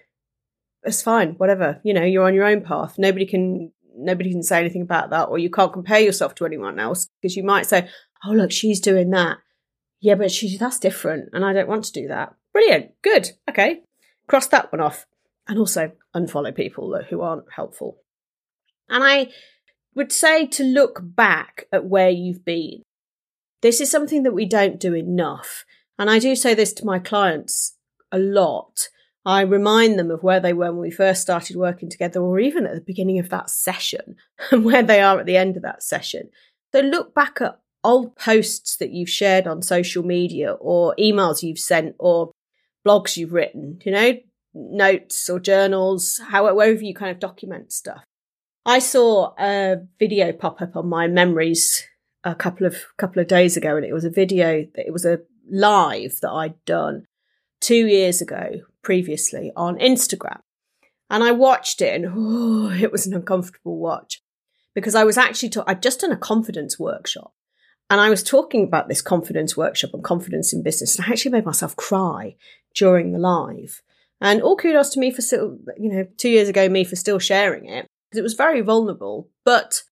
It's 0.83 1.03
fine, 1.03 1.33
whatever. 1.33 1.81
You 1.85 1.93
know, 1.93 2.05
you're 2.05 2.25
on 2.27 2.35
your 2.35 2.47
own 2.47 2.63
path. 2.63 2.95
Nobody 2.99 3.27
can 3.27 3.73
nobody 3.97 4.31
can 4.31 4.43
say 4.43 4.61
anything 4.61 4.83
about 4.83 5.11
that, 5.11 5.29
or 5.29 5.39
you 5.39 5.51
can't 5.51 5.73
compare 5.73 6.01
yourself 6.01 6.35
to 6.37 6.47
anyone 6.47 6.79
else 6.79 7.09
because 7.21 7.37
you 7.37 7.43
might 7.43 7.67
say, 7.67 7.89
"Oh, 8.25 8.33
look, 8.33 8.51
she's 8.51 8.81
doing 8.81 9.11
that." 9.11 9.39
Yeah, 10.01 10.15
but 10.15 10.31
she's 10.31 10.59
that's 10.59 10.79
different, 10.79 11.31
and 11.33 11.45
I 11.45 11.53
don't 11.53 11.69
want 11.69 11.85
to 11.85 11.93
do 11.93 12.09
that. 12.09 12.35
Brilliant, 12.53 12.93
good, 13.03 13.31
okay, 13.49 13.83
cross 14.27 14.47
that 14.49 14.73
one 14.73 14.81
off 14.81 15.07
and 15.47 15.59
also 15.59 15.93
unfollow 16.15 16.55
people 16.55 16.99
who 17.09 17.21
aren't 17.21 17.53
helpful. 17.55 17.99
And 18.89 19.03
I 19.05 19.29
would 19.95 20.13
say 20.13 20.47
to 20.47 20.65
look 20.65 21.01
back 21.03 21.67
at 21.73 21.85
where 21.85 22.11
you've 22.11 22.45
been. 22.45 22.83
This 23.63 23.81
is 23.81 23.91
something 23.91 24.23
that 24.23 24.33
we 24.33 24.47
don't 24.47 24.81
do 24.81 24.95
enough. 24.95 25.65
And 25.99 26.09
I 26.09 26.19
do 26.19 26.35
say 26.35 26.55
this 26.55 26.73
to 26.75 26.87
my 26.87 26.99
clients 26.99 27.77
a 28.11 28.19
lot. 28.19 28.89
I 29.25 29.43
remind 29.43 29.99
them 29.99 30.11
of 30.11 30.23
where 30.23 30.41
they 30.41 30.53
were 30.53 30.73
when 30.73 30.81
we 30.81 30.91
first 30.91 31.21
started 31.21 31.57
working 31.57 31.91
together, 31.91 32.21
or 32.21 32.39
even 32.39 32.67
at 32.67 32.75
the 32.75 32.81
beginning 32.81 33.19
of 33.19 33.29
that 33.29 33.51
session, 33.51 34.17
and 34.51 34.65
where 34.65 34.83
they 34.83 35.01
are 35.01 35.19
at 35.21 35.27
the 35.27 35.37
end 35.37 35.57
of 35.57 35.63
that 35.63 35.83
session. 35.83 36.31
So 36.73 36.81
look 36.81 37.15
back 37.15 37.41
at 37.41 37.59
old 37.83 38.17
posts 38.17 38.77
that 38.77 38.91
you've 38.91 39.11
shared 39.11 39.47
on 39.47 39.63
social 39.63 40.03
media, 40.03 40.53
or 40.53 40.95
emails 40.99 41.43
you've 41.43 41.59
sent, 41.59 41.97
or 41.99 42.31
blogs 42.87 43.17
you've 43.17 43.33
written. 43.33 43.79
You 43.85 43.93
know, 43.93 44.13
notes 44.55 45.29
or 45.29 45.39
journals, 45.39 46.21
however 46.31 46.73
you 46.83 46.95
kind 46.95 47.11
of 47.11 47.21
document 47.21 47.73
stuff. 47.73 48.03
I 48.65 48.79
saw 48.79 49.35
a 49.39 49.77
video 49.99 50.33
pop 50.33 50.61
up 50.61 50.77
on 50.77 50.89
my 50.89 51.09
memories 51.09 51.85
a 52.25 52.35
couple 52.35 52.67
of 52.67 52.77
couple 52.97 53.21
of 53.21 53.29
days 53.29 53.57
ago, 53.57 53.77
and 53.77 53.85
it 53.85 53.93
was 53.93 54.05
a 54.05 54.11
video 54.11 54.65
that 54.75 54.87
it 54.87 54.93
was 54.93 55.05
a 55.05 55.21
live 55.51 56.21
that 56.23 56.31
I'd 56.31 56.65
done 56.65 57.05
two 57.61 57.87
years 57.87 58.23
ago 58.23 58.61
previously 58.83 59.53
on 59.57 59.79
Instagram. 59.79 60.41
And 61.09 61.25
I 61.25 61.33
watched 61.33 61.83
it 61.83 61.95
and 61.95 62.13
oh, 62.15 62.71
it 62.81 62.93
was 62.93 63.07
an 63.07 63.15
uncomfortable 63.15 63.79
watch 63.79 64.23
because 64.75 64.95
I 64.95 65.05
was 65.05 65.19
actually, 65.19 65.51
ta- 65.51 65.65
I'd 65.67 65.83
just 65.83 66.01
done 66.01 66.13
a 66.13 66.17
confidence 66.17 66.79
workshop 66.79 67.33
and 67.91 68.01
I 68.01 68.09
was 68.09 68.23
talking 68.23 68.63
about 68.63 68.89
this 68.89 69.03
confidence 69.03 69.57
workshop 69.57 69.91
and 69.93 70.05
confidence 70.05 70.53
in 70.53 70.63
business. 70.63 70.97
And 70.97 71.05
I 71.07 71.11
actually 71.11 71.33
made 71.33 71.45
myself 71.45 71.75
cry 71.75 72.37
during 72.75 73.13
the 73.13 73.19
live. 73.19 73.83
And 74.21 74.41
all 74.41 74.57
kudos 74.57 74.91
to 74.91 75.01
me 75.01 75.11
for 75.11 75.23
still, 75.23 75.59
you 75.77 75.91
know, 75.91 76.07
two 76.17 76.29
years 76.29 76.49
ago, 76.49 76.69
me 76.69 76.85
for 76.85 76.95
still 76.95 77.19
sharing 77.19 77.67
it 77.67 77.89
because 78.09 78.21
it 78.21 78.23
was 78.23 78.35
very 78.35 78.61
vulnerable. 78.61 79.29
But 79.45 79.83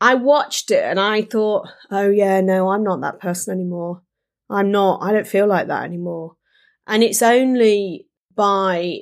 I 0.00 0.14
watched 0.14 0.72
it 0.72 0.82
and 0.82 0.98
I 0.98 1.22
thought, 1.22 1.68
oh 1.92 2.10
yeah, 2.10 2.40
no, 2.40 2.70
I'm 2.70 2.82
not 2.82 3.02
that 3.02 3.20
person 3.20 3.54
anymore. 3.54 4.02
I'm 4.50 4.72
not, 4.72 5.00
I 5.02 5.12
don't 5.12 5.26
feel 5.26 5.46
like 5.46 5.68
that 5.68 5.84
anymore. 5.84 6.34
And 6.88 7.04
it's 7.04 7.22
only 7.22 8.08
by 8.38 9.00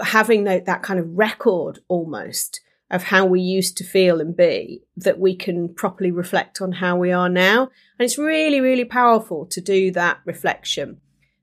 having 0.00 0.44
that, 0.44 0.64
that 0.66 0.80
kind 0.80 1.00
of 1.00 1.18
record 1.18 1.80
almost 1.88 2.60
of 2.88 3.02
how 3.02 3.26
we 3.26 3.40
used 3.40 3.76
to 3.76 3.84
feel 3.84 4.20
and 4.20 4.36
be 4.36 4.84
that 4.96 5.18
we 5.18 5.34
can 5.34 5.74
properly 5.74 6.12
reflect 6.12 6.62
on 6.62 6.70
how 6.72 6.96
we 6.96 7.10
are 7.10 7.28
now. 7.28 7.62
And 7.62 8.06
it's 8.06 8.16
really, 8.16 8.60
really 8.60 8.84
powerful 8.84 9.44
to 9.46 9.60
do 9.60 9.90
that 9.90 10.20
reflection 10.24 11.00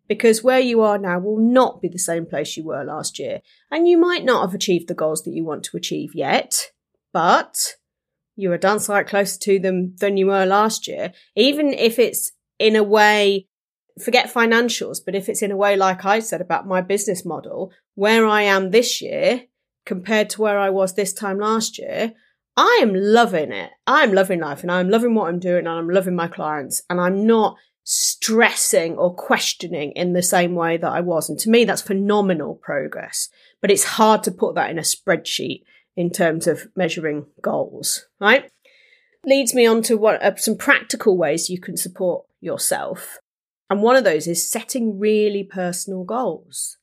because 0.08 0.42
where 0.42 0.62
you 0.62 0.82
are 0.82 0.98
now 0.98 1.20
will 1.20 1.38
not 1.38 1.82
be 1.82 1.90
the 1.90 2.00
same 2.00 2.26
place 2.26 2.56
you 2.56 2.64
were 2.64 2.86
last 2.86 3.20
year. 3.20 3.42
And 3.70 3.90
you 3.90 3.98
might 3.98 4.24
not 4.24 4.42
have 4.42 4.56
achieved 4.56 4.88
the 4.88 4.94
goals 4.94 5.24
that 5.24 5.34
you 5.34 5.44
want 5.44 5.64
to 5.66 5.78
achieve 5.78 6.16
yet, 6.16 6.72
but 7.12 7.76
you're 8.38 8.54
a 8.54 8.60
dance 8.60 8.88
like 8.88 9.08
closer 9.08 9.38
to 9.40 9.60
them 9.60 9.96
than 10.00 10.16
you 10.16 10.28
were 10.28 10.46
last 10.46 10.88
year. 10.88 11.12
Even 11.36 11.74
if 11.74 12.00
it's 12.00 12.32
in 12.58 12.78
a 12.78 12.84
way 12.84 13.47
forget 14.02 14.34
financials, 14.34 15.00
but 15.04 15.16
if 15.16 15.30
it's 15.30 15.42
in 15.42 15.52
a 15.52 15.58
way 15.58 15.76
like 15.76 16.06
I 16.06 16.20
said 16.20 16.42
about 16.42 16.68
my 16.68 16.82
business 16.82 17.26
model, 17.26 17.72
where 17.96 18.26
I 18.26 18.44
am 18.44 18.72
this 18.72 19.02
year 19.02 19.44
compared 19.86 20.30
to 20.32 20.42
where 20.42 20.60
I 20.60 20.70
was 20.70 20.94
this 20.94 21.14
time 21.14 21.40
last 21.40 21.78
year, 21.80 22.14
I 22.56 22.80
am 22.82 22.94
loving 22.94 23.52
it. 23.52 23.72
I'm 23.86 24.14
loving 24.14 24.40
life 24.40 24.64
and 24.64 24.72
I'm 24.72 24.90
loving 24.90 25.14
what 25.14 25.30
I'm 25.30 25.40
doing 25.40 25.60
and 25.60 25.70
I'm 25.70 25.90
loving 25.90 26.16
my 26.16 26.28
clients 26.28 26.82
and 26.90 27.00
I'm 27.00 27.26
not 27.26 27.58
stressing 27.84 28.98
or 28.98 29.16
questioning 29.16 29.92
in 29.92 30.14
the 30.14 30.24
same 30.24 30.56
way 30.56 30.76
that 30.76 30.92
I 30.92 31.00
was. 31.02 31.30
And 31.30 31.40
to 31.40 31.50
me, 31.50 31.64
that's 31.64 31.82
phenomenal 31.82 32.56
progress, 32.56 33.30
but 33.62 33.72
it's 33.72 33.84
hard 33.84 34.24
to 34.24 34.32
put 34.32 34.56
that 34.56 34.70
in 34.70 34.78
a 34.78 34.82
spreadsheet 34.82 35.64
in 35.96 36.10
terms 36.10 36.48
of 36.48 36.68
measuring 36.76 37.28
goals, 37.42 38.08
right? 38.20 38.52
Leads 39.24 39.54
me 39.54 39.66
on 39.66 39.82
to 39.84 39.98
what 39.98 40.22
uh, 40.22 40.36
some 40.36 40.58
practical 40.58 41.18
ways 41.18 41.50
you 41.50 41.62
can 41.62 41.78
support 41.78 42.26
yourself 42.42 43.20
and 43.70 43.82
one 43.82 43.96
of 43.96 44.04
those 44.04 44.28
is 44.28 44.50
setting 44.50 45.00
really 45.00 45.44
personal 45.44 46.04
goals. 46.04 46.78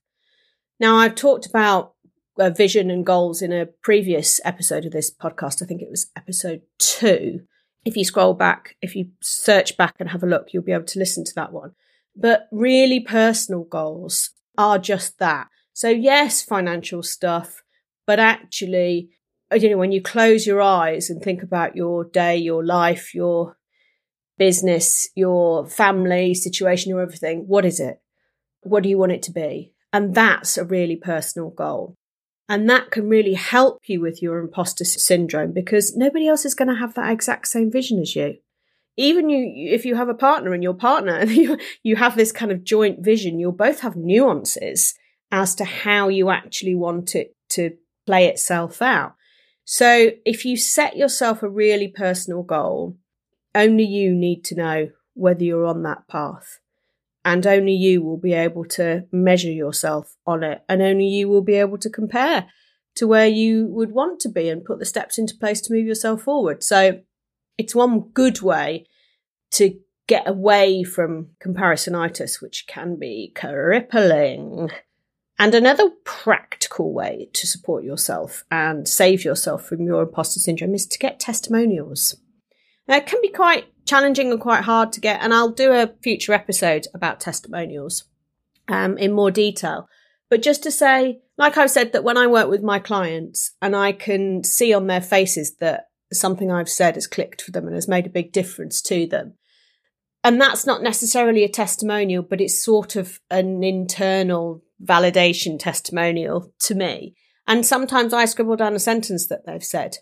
Now, 0.79 0.97
I've 0.97 1.15
talked 1.15 1.47
about 1.47 1.95
uh, 2.39 2.51
vision 2.51 2.91
and 2.91 3.07
goals 3.07 3.43
in 3.43 3.53
a 3.53 3.67
previous 3.67 4.41
episode 4.45 4.85
of 4.85 4.93
this 4.93 5.11
podcast. 5.15 5.63
I 5.63 5.67
think 5.67 5.83
it 5.83 5.91
was 5.91 6.11
episode 6.17 6.63
two. 6.79 7.41
If 7.85 7.97
you 7.97 8.05
scroll 8.05 8.35
back, 8.35 8.77
if 8.83 8.97
you 8.97 9.11
search 9.23 9.77
back 9.77 9.95
and 9.99 10.11
have 10.11 10.23
a 10.23 10.27
look, 10.27 10.49
you'll 10.53 10.63
be 10.63 10.73
able 10.73 10.85
to 10.85 10.99
listen 10.99 11.25
to 11.25 11.35
that 11.37 11.53
one. 11.53 11.73
But 12.17 12.49
really 12.51 13.01
personal 13.01 13.65
goals 13.65 14.31
are 14.57 14.79
just 14.79 15.19
that. 15.19 15.49
So 15.73 15.89
yes, 15.89 16.43
financial 16.43 17.03
stuff, 17.03 17.63
but 18.07 18.19
actually, 18.19 19.11
you 19.53 19.71
know, 19.71 19.79
when 19.79 19.93
you 19.93 20.03
close 20.03 20.47
your 20.47 20.63
eyes 20.63 21.11
and 21.11 21.23
think 21.23 21.43
about 21.43 21.77
your 21.77 22.05
day, 22.05 22.37
your 22.37 22.65
life, 22.65 23.15
your 23.15 23.57
business, 24.39 25.09
your 25.15 25.67
family 25.67 26.35
situation, 26.35 26.91
your 26.91 27.01
everything. 27.01 27.45
What 27.47 27.65
is 27.65 27.81
it? 27.81 28.01
What 28.63 28.83
do 28.83 28.89
you 28.89 28.99
want 28.99 29.13
it 29.13 29.23
to 29.25 29.33
be? 29.33 29.73
And 29.93 30.15
that's 30.15 30.59
a 30.59 30.65
really 30.65 30.97
personal 30.97 31.51
goal. 31.51 31.97
And 32.49 32.69
that 32.69 32.91
can 32.91 33.09
really 33.09 33.35
help 33.35 33.83
you 33.87 34.01
with 34.01 34.21
your 34.21 34.39
imposter 34.39 34.85
syndrome 34.85 35.53
because 35.53 35.97
nobody 35.97 36.29
else 36.29 36.45
is 36.45 36.55
going 36.55 36.69
to 36.69 36.75
have 36.75 36.95
that 36.95 37.11
exact 37.11 37.49
same 37.49 37.71
vision 37.71 38.01
as 38.01 38.15
you. 38.15 38.37
Even 38.97 39.31
you, 39.31 39.73
if 39.73 39.85
you 39.85 39.97
have 39.97 40.09
a 40.09 40.15
partner 40.15 40.53
and 40.53 40.63
your 40.63 40.75
partner, 40.75 41.25
you, 41.25 41.59
you 41.83 41.97
have 41.97 42.17
this 42.17 42.33
kind 42.33 42.53
of 42.53 42.65
joint 42.65 43.03
vision, 43.03 43.39
you'll 43.39 43.53
both 43.53 43.81
have 43.81 43.97
nuances 43.97 44.95
as 45.31 45.55
to 45.57 45.65
how 45.65 46.09
you 46.09 46.31
actually 46.31 46.75
want 46.75 47.15
it 47.15 47.35
to 47.51 47.73
play 48.07 48.27
itself 48.27 48.83
out. 48.83 49.15
So 49.65 50.11
if 50.27 50.45
you 50.45 50.57
set 50.57 50.97
yourself 50.97 51.43
a 51.43 51.49
really 51.49 51.89
personal 51.89 52.43
goal, 52.43 52.99
only 53.55 53.85
you 53.85 54.15
need 54.15 54.45
to 54.45 54.55
know 54.55 54.91
whether 55.15 55.45
you're 55.45 55.67
on 55.67 55.83
that 55.85 56.09
path. 56.09 56.59
And 57.25 57.47
only 57.47 57.73
you 57.73 58.03
will 58.03 58.19
be 58.19 58.35
able 58.35 58.65
to 58.67 59.05
measure 59.11 59.51
yourself 59.51 60.17
on 60.27 60.43
it. 60.43 60.63
And 60.69 60.83
only 60.83 61.07
you 61.07 61.29
will 61.29 61.43
be 61.43 61.55
able 61.55 61.79
to 61.79 61.89
compare 61.89 62.49
to 62.97 63.07
where 63.07 63.27
you 63.27 63.67
would 63.67 63.93
want 63.93 64.21
to 64.21 64.29
be 64.29 64.49
and 64.49 64.65
put 64.65 64.79
the 64.79 64.85
steps 64.85 65.19
into 65.19 65.35
place 65.35 65.61
to 65.63 65.73
move 65.73 65.87
yourself 65.87 66.23
forward. 66.23 66.63
So 66.63 67.01
it's 67.57 67.75
one 67.75 68.11
good 68.13 68.43
way 68.43 68.87
to 69.53 69.79
get 70.07 70.29
away 70.29 70.83
from 70.85 71.29
comparisonitis, 71.43 72.43
which 72.43 72.67
can 72.67 72.99
be 72.99 73.33
crippling. 73.35 74.71
And 75.39 75.55
another 75.55 75.91
practical 76.05 76.93
way 76.93 77.29
to 77.33 77.47
support 77.47 77.85
yourself 77.85 78.45
and 78.51 78.87
save 78.87 79.25
yourself 79.25 79.65
from 79.65 79.85
your 79.87 80.03
imposter 80.03 80.39
syndrome 80.41 80.75
is 80.75 80.87
to 80.87 80.99
get 80.99 81.19
testimonials. 81.19 82.17
It 82.87 83.07
can 83.07 83.21
be 83.23 83.29
quite 83.29 83.67
challenging 83.87 84.31
and 84.31 84.41
quite 84.41 84.65
hard 84.65 84.93
to 84.93 85.01
get, 85.01 85.21
and 85.23 85.33
I'll 85.33 85.51
do 85.51 85.73
a 85.73 85.95
future 86.03 86.33
episode 86.33 86.87
about 86.95 87.21
testimonials 87.21 88.05
um, 88.69 88.99
in 88.99 89.13
more 89.13 89.31
detail. 89.31 89.89
But 90.31 90.43
just 90.43 90.63
to 90.65 90.71
say, 90.71 91.21
like 91.39 91.57
I've 91.57 91.71
said, 91.71 91.93
that 91.93 92.05
when 92.05 92.17
I 92.17 92.27
work 92.27 92.49
with 92.49 92.63
my 92.63 92.79
clients 92.79 93.55
and 93.61 93.77
I 93.77 93.93
can 93.93 94.43
see 94.45 94.73
on 94.73 94.87
their 94.87 95.01
faces 95.01 95.57
that 95.61 95.87
something 96.13 96.51
I've 96.51 96.69
said 96.69 96.95
has 96.95 97.07
clicked 97.07 97.43
for 97.43 97.51
them 97.51 97.67
and 97.67 97.75
has 97.75 97.89
made 97.89 98.07
a 98.07 98.11
big 98.11 98.33
difference 98.33 98.81
to 98.83 99.07
them. 99.07 99.35
And 100.23 100.41
that's 100.41 100.65
not 100.65 100.83
necessarily 100.83 101.45
a 101.45 101.49
testimonial, 101.49 102.23
but 102.23 102.41
it's 102.41 102.63
sort 102.63 102.97
of 102.97 103.21
an 103.31 103.63
internal 103.63 104.63
validation 104.83 105.59
testimonial 105.59 106.53
to 106.61 106.75
me. 106.75 107.15
And 107.47 107.67
sometimes 107.67 108.15
I 108.15 108.25
scribble 108.25 108.57
down 108.57 108.75
a 108.75 108.79
sentence 108.79 109.27
that 109.27 109.45
they've 109.45 109.63
said 109.63 109.97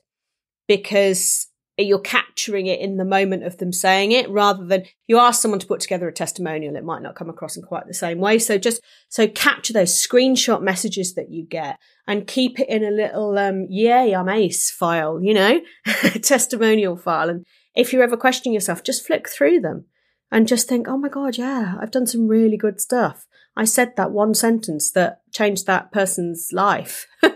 because 0.68 1.48
you're 1.78 1.98
capturing 1.98 2.66
it 2.66 2.80
in 2.80 2.96
the 2.96 3.04
moment 3.04 3.44
of 3.44 3.56
them 3.58 3.72
saying 3.72 4.12
it 4.12 4.28
rather 4.28 4.64
than 4.64 4.84
you 5.06 5.18
ask 5.18 5.40
someone 5.40 5.60
to 5.60 5.66
put 5.66 5.80
together 5.80 6.06
a 6.06 6.12
testimonial 6.12 6.76
it 6.76 6.84
might 6.84 7.02
not 7.02 7.14
come 7.14 7.30
across 7.30 7.56
in 7.56 7.62
quite 7.62 7.86
the 7.86 7.94
same 7.94 8.18
way. 8.18 8.38
So 8.38 8.58
just 8.58 8.82
so 9.08 9.26
capture 9.26 9.72
those 9.72 9.94
screenshot 9.94 10.62
messages 10.62 11.14
that 11.14 11.30
you 11.30 11.46
get 11.46 11.78
and 12.06 12.26
keep 12.26 12.60
it 12.60 12.68
in 12.68 12.84
a 12.84 12.90
little 12.90 13.38
um 13.38 13.66
yay 13.70 14.12
i'm 14.14 14.28
ace 14.28 14.70
file 14.70 15.20
you 15.22 15.32
know 15.32 15.60
testimonial 16.22 16.96
file. 16.96 17.30
And 17.30 17.46
if 17.74 17.92
you're 17.92 18.02
ever 18.02 18.16
questioning 18.16 18.54
yourself 18.54 18.82
just 18.82 19.06
flick 19.06 19.28
through 19.28 19.60
them 19.60 19.86
and 20.30 20.48
just 20.48 20.68
think 20.68 20.88
oh 20.88 20.98
my 20.98 21.08
god 21.08 21.38
yeah 21.38 21.76
i've 21.80 21.90
done 21.90 22.06
some 22.06 22.28
really 22.28 22.56
good 22.56 22.80
stuff. 22.80 23.26
I 23.54 23.64
said 23.64 23.96
that 23.96 24.12
one 24.12 24.34
sentence 24.34 24.90
that 24.92 25.20
changed 25.30 25.66
that 25.66 25.92
person's 25.92 26.50
life. 26.52 27.06
and, 27.22 27.32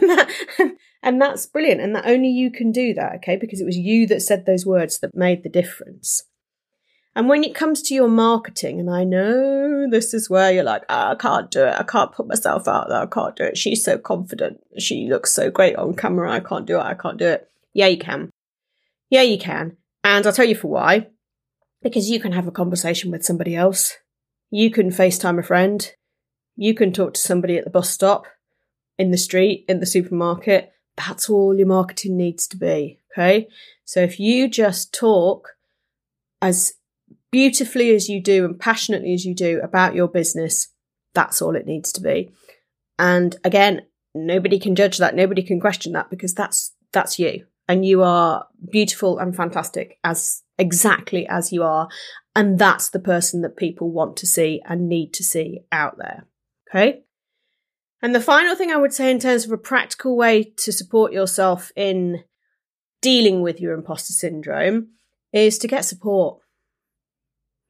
that, 0.00 0.76
that's 1.02 1.46
brilliant. 1.46 1.80
And 1.80 1.94
that 1.94 2.06
only 2.06 2.28
you 2.28 2.50
can 2.50 2.72
do 2.72 2.94
that, 2.94 3.16
okay? 3.16 3.36
Because 3.36 3.60
it 3.60 3.66
was 3.66 3.76
you 3.76 4.06
that 4.08 4.22
said 4.22 4.46
those 4.46 4.66
words 4.66 4.98
that 5.00 5.14
made 5.14 5.42
the 5.42 5.48
difference. 5.48 6.24
And 7.14 7.28
when 7.28 7.42
it 7.42 7.54
comes 7.54 7.82
to 7.82 7.94
your 7.94 8.08
marketing, 8.08 8.78
and 8.78 8.88
I 8.88 9.02
know 9.02 9.88
this 9.90 10.14
is 10.14 10.30
where 10.30 10.52
you're 10.52 10.62
like, 10.62 10.82
oh, 10.88 11.12
I 11.12 11.14
can't 11.16 11.50
do 11.50 11.64
it. 11.64 11.74
I 11.76 11.82
can't 11.82 12.12
put 12.12 12.28
myself 12.28 12.68
out 12.68 12.88
there. 12.88 13.00
I 13.00 13.06
can't 13.06 13.34
do 13.34 13.44
it. 13.44 13.58
She's 13.58 13.82
so 13.82 13.98
confident. 13.98 14.60
She 14.78 15.08
looks 15.10 15.32
so 15.32 15.50
great 15.50 15.74
on 15.76 15.94
camera. 15.94 16.30
I 16.30 16.40
can't 16.40 16.66
do 16.66 16.78
it. 16.78 16.82
I 16.82 16.94
can't 16.94 17.18
do 17.18 17.26
it. 17.26 17.48
Yeah, 17.74 17.86
you 17.86 17.98
can. 17.98 18.30
Yeah, 19.10 19.22
you 19.22 19.38
can. 19.38 19.76
And 20.04 20.26
I'll 20.26 20.32
tell 20.32 20.44
you 20.44 20.54
for 20.54 20.68
why. 20.68 21.08
Because 21.82 22.08
you 22.08 22.20
can 22.20 22.32
have 22.32 22.46
a 22.46 22.52
conversation 22.52 23.10
with 23.10 23.24
somebody 23.24 23.56
else. 23.56 23.96
You 24.50 24.70
can 24.70 24.90
FaceTime 24.90 25.38
a 25.38 25.42
friend. 25.42 25.90
You 26.56 26.74
can 26.74 26.92
talk 26.92 27.14
to 27.14 27.20
somebody 27.20 27.56
at 27.56 27.64
the 27.64 27.70
bus 27.70 27.90
stop, 27.90 28.26
in 28.98 29.10
the 29.10 29.18
street, 29.18 29.64
in 29.68 29.80
the 29.80 29.86
supermarket. 29.86 30.72
That's 30.98 31.30
all 31.30 31.56
your 31.56 31.66
marketing 31.66 32.16
needs 32.16 32.46
to 32.48 32.56
be. 32.56 32.98
Okay. 33.12 33.48
So 33.84 34.00
if 34.00 34.20
you 34.20 34.48
just 34.48 34.92
talk 34.92 35.50
as 36.42 36.74
beautifully 37.30 37.94
as 37.94 38.08
you 38.08 38.22
do 38.22 38.44
and 38.44 38.58
passionately 38.58 39.14
as 39.14 39.24
you 39.24 39.34
do 39.34 39.60
about 39.62 39.94
your 39.94 40.08
business, 40.08 40.68
that's 41.14 41.40
all 41.40 41.56
it 41.56 41.66
needs 41.66 41.92
to 41.92 42.00
be. 42.00 42.30
And 42.98 43.36
again, 43.44 43.82
nobody 44.14 44.58
can 44.58 44.74
judge 44.74 44.98
that. 44.98 45.14
Nobody 45.14 45.42
can 45.42 45.60
question 45.60 45.92
that 45.92 46.10
because 46.10 46.34
that's, 46.34 46.74
that's 46.92 47.18
you 47.18 47.46
and 47.68 47.84
you 47.84 48.02
are 48.02 48.46
beautiful 48.70 49.18
and 49.18 49.36
fantastic 49.36 49.98
as 50.02 50.42
exactly 50.58 51.26
as 51.28 51.52
you 51.52 51.62
are. 51.62 51.88
And 52.34 52.58
that's 52.58 52.90
the 52.90 52.98
person 52.98 53.42
that 53.42 53.56
people 53.56 53.90
want 53.90 54.16
to 54.18 54.26
see 54.26 54.62
and 54.66 54.88
need 54.88 55.12
to 55.14 55.24
see 55.24 55.60
out 55.70 55.96
there. 55.98 56.26
Okay. 56.68 57.02
And 58.00 58.14
the 58.14 58.20
final 58.20 58.54
thing 58.54 58.70
I 58.70 58.76
would 58.76 58.92
say 58.92 59.10
in 59.10 59.18
terms 59.18 59.44
of 59.44 59.52
a 59.52 59.58
practical 59.58 60.16
way 60.16 60.52
to 60.58 60.72
support 60.72 61.12
yourself 61.12 61.72
in 61.74 62.22
dealing 63.00 63.42
with 63.42 63.60
your 63.60 63.74
imposter 63.74 64.12
syndrome 64.12 64.88
is 65.32 65.58
to 65.58 65.68
get 65.68 65.84
support. 65.84 66.40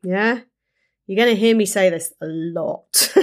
Yeah? 0.03 0.41
You're 1.07 1.25
going 1.25 1.35
to 1.35 1.41
hear 1.41 1.57
me 1.57 1.65
say 1.65 1.89
this 1.89 2.13
a 2.21 2.27
lot, 2.27 3.15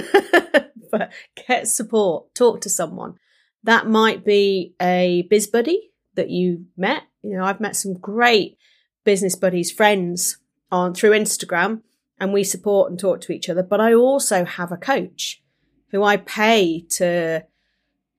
but 0.90 1.12
get 1.46 1.68
support, 1.68 2.34
talk 2.34 2.60
to 2.62 2.68
someone. 2.68 3.14
That 3.62 3.86
might 3.86 4.24
be 4.24 4.74
a 4.82 5.26
biz 5.30 5.46
buddy 5.46 5.90
that 6.14 6.28
you 6.28 6.66
met. 6.76 7.04
You 7.22 7.36
know, 7.36 7.44
I've 7.44 7.60
met 7.60 7.76
some 7.76 7.94
great 7.94 8.58
business 9.04 9.36
buddies, 9.36 9.70
friends 9.70 10.38
on 10.72 10.94
through 10.94 11.10
Instagram, 11.10 11.82
and 12.18 12.32
we 12.32 12.42
support 12.42 12.90
and 12.90 12.98
talk 12.98 13.20
to 13.22 13.32
each 13.32 13.48
other. 13.48 13.62
But 13.62 13.80
I 13.80 13.94
also 13.94 14.44
have 14.44 14.72
a 14.72 14.76
coach 14.76 15.42
who 15.90 16.02
I 16.02 16.16
pay 16.16 16.84
to 16.90 17.44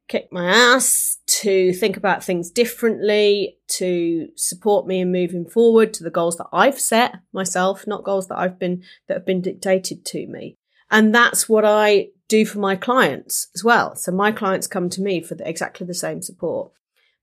kick 0.08 0.30
my 0.32 0.50
ass, 0.50 1.18
to 1.28 1.74
think 1.74 1.98
about 1.98 2.24
things 2.24 2.50
differently, 2.50 3.58
to 3.68 4.30
support 4.36 4.88
me 4.88 5.02
in 5.02 5.12
moving 5.12 5.46
forward 5.46 5.94
to 5.94 6.04
the 6.04 6.10
goals 6.10 6.38
that 6.38 6.48
I've 6.54 6.80
set 6.80 7.16
myself, 7.34 7.86
not 7.86 8.06
goals 8.06 8.28
that 8.28 8.38
I've 8.38 8.58
been, 8.58 8.84
that 9.08 9.16
have 9.16 9.26
been 9.26 9.42
dictated 9.42 10.06
to 10.06 10.28
me. 10.28 10.58
And 10.90 11.14
that's 11.14 11.50
what 11.50 11.66
I 11.66 12.10
do 12.30 12.46
for 12.46 12.60
my 12.60 12.76
clients 12.76 13.50
as 13.56 13.64
well. 13.64 13.96
So 13.96 14.12
my 14.12 14.32
clients 14.32 14.68
come 14.68 14.90
to 14.92 15.02
me 15.02 15.22
for 15.22 15.36
the, 15.36 15.48
exactly 15.48 15.86
the 15.86 15.94
same 15.94 16.22
support. 16.22 16.72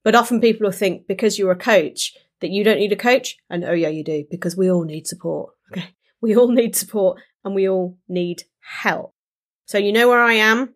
But 0.02 0.14
often 0.14 0.40
people 0.40 0.66
will 0.66 0.72
think 0.72 1.06
because 1.06 1.38
you're 1.38 1.50
a 1.50 1.56
coach 1.56 2.14
that 2.40 2.50
you 2.50 2.62
don't 2.62 2.78
need 2.78 2.92
a 2.92 2.96
coach. 2.96 3.38
And 3.48 3.64
oh 3.64 3.72
yeah, 3.72 3.88
you 3.88 4.04
do 4.04 4.24
because 4.30 4.56
we 4.56 4.70
all 4.70 4.84
need 4.84 5.06
support. 5.06 5.54
Okay. 5.72 5.94
We 6.20 6.36
all 6.36 6.48
need 6.48 6.76
support 6.76 7.20
and 7.44 7.54
we 7.54 7.68
all 7.68 7.96
need 8.08 8.44
help. 8.60 9.13
So 9.66 9.78
you 9.78 9.92
know 9.92 10.08
where 10.08 10.22
I 10.22 10.34
am. 10.34 10.74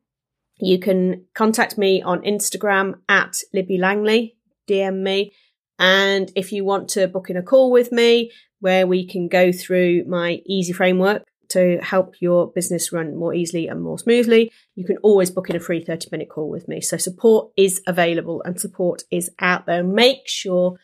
You 0.61 0.79
can 0.79 1.27
contact 1.35 1.79
me 1.79 2.03
on 2.03 2.23
Instagram 2.23 2.95
at 3.09 3.37
Libby 3.53 3.79
Langley, 3.79 4.37
DM 4.69 5.03
me. 5.03 5.33
And 5.79 6.33
if 6.35 6.53
you 6.53 6.65
want 6.65 6.89
to 6.91 7.07
book 7.07 7.31
in 7.31 7.37
a 7.37 7.43
call 7.43 7.71
with 7.71 7.93
me 7.93 8.33
where 8.61 8.87
we 8.87 9.07
can 9.07 9.29
go 9.29 9.53
through 9.53 10.05
my 10.07 10.41
easy 10.47 10.73
framework 10.73 11.23
to 11.51 11.79
help 11.79 12.17
your 12.21 12.51
business 12.51 12.93
run 12.93 13.17
more 13.17 13.33
easily 13.33 13.69
and 13.69 13.81
more 13.81 13.99
smoothly, 13.99 14.51
you 14.75 14.85
can 14.85 14.97
always 14.99 15.31
book 15.31 15.49
in 15.49 15.57
a 15.57 15.61
free 15.61 15.83
30 15.83 16.09
minute 16.11 16.29
call 16.29 16.51
with 16.51 16.67
me. 16.67 16.81
So 16.81 16.97
support 16.97 17.53
is 17.57 17.81
available 17.87 18.43
and 18.45 18.61
support 18.61 19.03
is 19.11 19.31
out 19.39 19.67
there. 19.67 19.85
Make 19.85 20.27
sure 20.27 20.79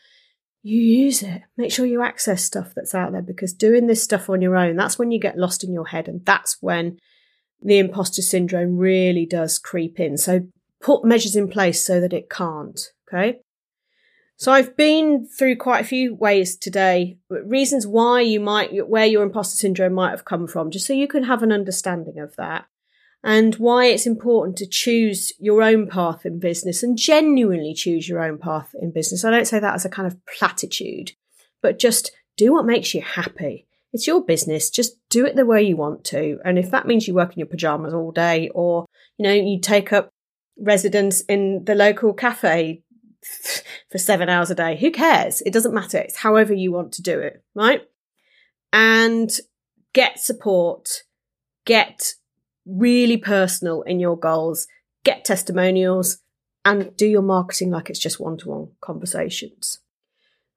you 0.63 0.81
use 0.81 1.21
it. 1.21 1.43
Make 1.57 1.71
sure 1.71 1.85
you 1.85 2.01
access 2.01 2.43
stuff 2.43 2.71
that's 2.75 2.95
out 2.95 3.11
there 3.11 3.21
because 3.21 3.53
doing 3.53 3.87
this 3.87 4.01
stuff 4.01 4.29
on 4.29 4.41
your 4.41 4.55
own, 4.55 4.77
that's 4.77 4.97
when 4.97 5.11
you 5.11 5.19
get 5.19 5.37
lost 5.37 5.63
in 5.63 5.73
your 5.73 5.87
head 5.87 6.07
and 6.07 6.25
that's 6.25 6.57
when 6.61 6.97
the 7.65 7.79
imposter 7.79 8.21
syndrome 8.21 8.77
really 8.77 9.25
does 9.25 9.57
creep 9.57 9.99
in. 9.99 10.17
So 10.17 10.47
put 10.81 11.03
measures 11.03 11.35
in 11.35 11.49
place 11.49 11.85
so 11.85 11.99
that 11.99 12.13
it 12.13 12.29
can't. 12.29 12.79
Okay. 13.07 13.39
So 14.37 14.51
I've 14.51 14.75
been 14.75 15.27
through 15.27 15.55
quite 15.55 15.81
a 15.81 15.87
few 15.87 16.13
ways 16.13 16.57
today, 16.57 17.17
reasons 17.29 17.87
why 17.87 18.21
you 18.21 18.39
might, 18.39 18.87
where 18.87 19.05
your 19.05 19.23
imposter 19.23 19.55
syndrome 19.55 19.93
might 19.93 20.11
have 20.11 20.25
come 20.25 20.45
from, 20.45 20.71
just 20.71 20.85
so 20.85 20.93
you 20.93 21.07
can 21.07 21.23
have 21.23 21.41
an 21.41 21.53
understanding 21.53 22.19
of 22.19 22.35
that 22.35 22.65
and 23.23 23.55
why 23.55 23.85
it's 23.85 24.05
important 24.05 24.55
to 24.57 24.67
choose 24.67 25.33
your 25.39 25.63
own 25.63 25.87
path 25.87 26.25
in 26.25 26.37
business 26.37 26.83
and 26.83 26.97
genuinely 26.97 27.73
choose 27.73 28.07
your 28.07 28.23
own 28.23 28.37
path 28.37 28.75
in 28.79 28.91
business. 28.91 29.25
I 29.25 29.31
don't 29.31 29.47
say 29.47 29.59
that 29.59 29.73
as 29.73 29.85
a 29.85 29.89
kind 29.89 30.05
of 30.05 30.23
platitude, 30.37 31.13
but 31.61 31.79
just 31.79 32.11
do 32.37 32.53
what 32.53 32.65
makes 32.65 32.93
you 32.93 33.01
happy. 33.01 33.65
It's 33.95 34.07
your 34.07 34.25
business. 34.25 34.69
Just 34.69 34.97
do 35.09 35.25
it 35.25 35.37
the 35.37 35.45
way 35.45 35.63
you 35.63 35.77
want 35.77 36.03
to. 36.07 36.37
And 36.43 36.59
if 36.59 36.69
that 36.71 36.85
means 36.85 37.07
you 37.07 37.13
work 37.13 37.31
in 37.31 37.39
your 37.39 37.47
pajamas 37.47 37.93
all 37.93 38.11
day 38.11 38.49
or, 38.53 38.85
you 39.17 39.23
know, 39.23 39.31
you 39.31 39.57
take 39.61 39.93
up 39.93 40.09
residence 40.59 41.21
in 41.21 41.63
the 41.63 41.75
local 41.75 42.13
cafe 42.13 42.83
for 43.89 43.97
seven 43.97 44.27
hours 44.27 44.51
a 44.51 44.55
day, 44.55 44.75
who 44.75 44.91
cares? 44.91 45.39
It 45.43 45.53
doesn't 45.53 45.73
matter. 45.73 45.97
It's 45.97 46.17
however 46.17 46.53
you 46.53 46.73
want 46.73 46.91
to 46.95 47.01
do 47.01 47.21
it, 47.21 47.41
right? 47.55 47.83
And 48.73 49.31
get 49.93 50.19
support, 50.19 51.03
get 51.65 52.15
really 52.65 53.15
personal 53.15 53.81
in 53.83 54.01
your 54.01 54.19
goals, 54.19 54.67
get 55.05 55.23
testimonials, 55.23 56.17
and 56.65 56.93
do 56.97 57.07
your 57.07 57.21
marketing 57.21 57.71
like 57.71 57.89
it's 57.89 57.99
just 57.99 58.19
one 58.19 58.35
to 58.39 58.49
one 58.49 58.67
conversations. 58.81 59.79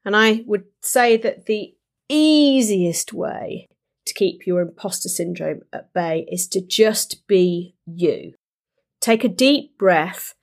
And 0.05 0.17
I 0.17 0.43
would 0.45 0.65
say 0.83 1.17
that 1.19 1.47
the 1.47 1.77
easiest 2.09 3.13
way 3.13 3.69
to 4.07 4.15
keep 4.15 4.47
your 4.47 4.61
imposter 4.61 5.09
syndrome 5.09 5.61
at 5.73 5.93
bay 5.93 6.27
is 6.31 6.47
to 6.49 6.61
just 6.61 7.27
be 7.27 7.75
you. 7.87 8.35
Take 9.01 9.25
a 9.25 9.29
deep 9.29 9.79
breath 9.79 10.35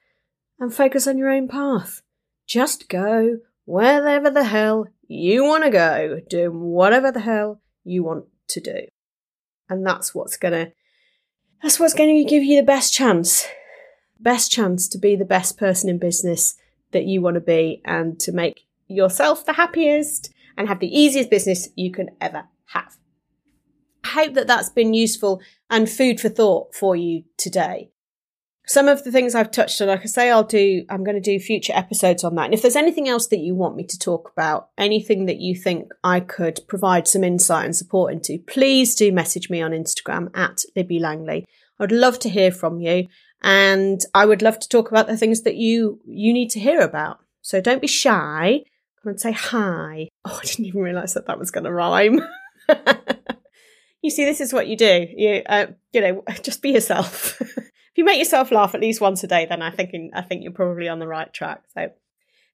and 0.60 0.74
focus 0.74 1.08
on 1.08 1.18
your 1.18 1.30
own 1.30 1.48
path. 1.48 2.02
Just 2.48 2.88
go 2.88 3.40
wherever 3.66 4.30
the 4.30 4.44
hell 4.44 4.88
you 5.08 5.44
want 5.44 5.64
to 5.64 5.70
go, 5.70 6.22
doing 6.30 6.62
whatever 6.62 7.12
the 7.12 7.22
hell 7.22 7.62
you 7.84 8.04
want 8.04 8.26
to 8.50 8.60
do. 8.60 8.88
And 9.68 9.86
that's 9.86 10.14
what's 10.14 10.38
going 10.38 10.54
to 10.54 10.72
that's 11.62 11.80
what's 11.80 11.94
going 11.96 12.24
to 12.24 12.30
give 12.30 12.44
you 12.44 12.58
the 12.58 12.66
best 12.66 12.94
chance, 12.94 13.48
best 14.20 14.52
chance 14.52 14.88
to 14.90 15.00
be 15.00 15.16
the 15.16 15.26
best 15.26 15.58
person 15.58 15.90
in 15.90 15.98
business 15.98 16.56
that 16.92 17.06
you 17.06 17.22
want 17.22 17.36
to 17.36 17.42
be 17.42 17.82
and 17.86 18.20
to 18.20 18.32
make 18.32 18.68
yourself 18.88 19.46
the 19.46 19.54
happiest 19.54 20.32
and 20.58 20.68
have 20.68 20.80
the 20.80 20.88
easiest 20.88 21.30
business 21.30 21.70
you 21.76 21.92
can 21.92 22.10
ever 22.22 22.46
have. 22.68 22.98
I 24.04 24.10
hope 24.10 24.34
that 24.36 24.48
that's 24.48 24.70
been 24.70 24.94
useful 24.94 25.42
and 25.70 25.90
food 25.90 26.20
for 26.20 26.30
thought 26.30 26.76
for 26.76 26.96
you 26.96 27.24
today. 27.38 27.90
Some 28.68 28.88
of 28.88 29.04
the 29.04 29.12
things 29.12 29.36
I've 29.36 29.52
touched 29.52 29.80
on, 29.82 29.90
like 29.90 30.02
I 30.02 30.06
say, 30.06 30.32
I'll 30.32 30.44
do, 30.44 30.86
I'm 30.90 31.04
going 31.04 31.16
to 31.16 31.22
do 31.22 31.40
future 31.40 31.74
episodes 31.76 32.24
on 32.24 32.34
that. 32.36 32.46
And 32.46 32.54
if 32.54 32.64
there's 32.64 32.76
anything 32.76 33.08
else 33.08 33.28
that 33.28 33.40
you 33.40 33.54
want 33.54 33.76
me 33.76 33.84
to 33.86 34.00
talk 34.00 34.32
about, 34.36 34.70
anything 34.78 35.26
that 35.28 35.40
you 35.40 35.56
think 35.56 35.92
I 36.04 36.20
could 36.20 36.62
provide 36.68 37.08
some 37.08 37.24
insight 37.24 37.66
and 37.66 37.76
support 37.76 38.12
into, 38.14 38.40
please 38.40 38.96
do 38.96 39.12
message 39.12 39.52
me 39.52 39.62
on 39.62 39.72
Instagram 39.72 40.36
at 40.36 40.62
Libby 40.76 41.00
Langley. 41.00 41.46
I'd 41.80 41.92
love 41.92 42.18
to 42.20 42.30
hear 42.30 42.52
from 42.52 42.80
you 42.80 43.08
and 43.44 44.02
I 44.16 44.26
would 44.26 44.42
love 44.42 44.60
to 44.60 44.70
talk 44.70 44.90
about 44.90 45.06
the 45.08 45.18
things 45.18 45.42
that 45.42 45.58
you, 45.58 46.00
you 46.06 46.34
need 46.34 46.50
to 46.52 46.60
hear 46.60 46.82
about. 46.82 47.20
So 47.42 47.62
don't 47.62 47.82
be 47.82 47.88
shy. 47.88 48.64
And 49.06 49.20
say 49.20 49.32
hi. 49.32 50.10
Oh, 50.24 50.40
I 50.42 50.46
didn't 50.46 50.66
even 50.66 50.82
realize 50.82 51.14
that 51.14 51.28
that 51.28 51.40
was 51.40 51.52
going 51.52 51.64
to 51.64 51.74
rhyme. 51.74 52.22
you 54.02 54.10
see, 54.10 54.26
this 54.26 54.42
is 54.42 54.54
what 54.54 54.68
you 54.68 54.78
do. 54.78 55.08
You, 55.16 55.42
uh, 55.46 55.68
you 55.94 56.02
know, 56.02 56.24
just 56.42 56.62
be 56.62 56.72
yourself. 56.72 57.40
if 57.42 57.72
you 57.96 58.06
make 58.06 58.20
yourself 58.20 58.52
laugh 58.52 58.76
at 58.76 58.82
least 58.82 59.02
once 59.02 59.24
a 59.24 59.28
day, 59.28 59.46
then 59.46 59.62
I 59.62 59.72
think 59.72 59.92
I 60.14 60.22
think 60.22 60.44
you're 60.44 60.52
probably 60.52 60.90
on 60.90 61.00
the 61.00 61.08
right 61.08 61.32
track. 61.34 61.64
So 61.74 61.92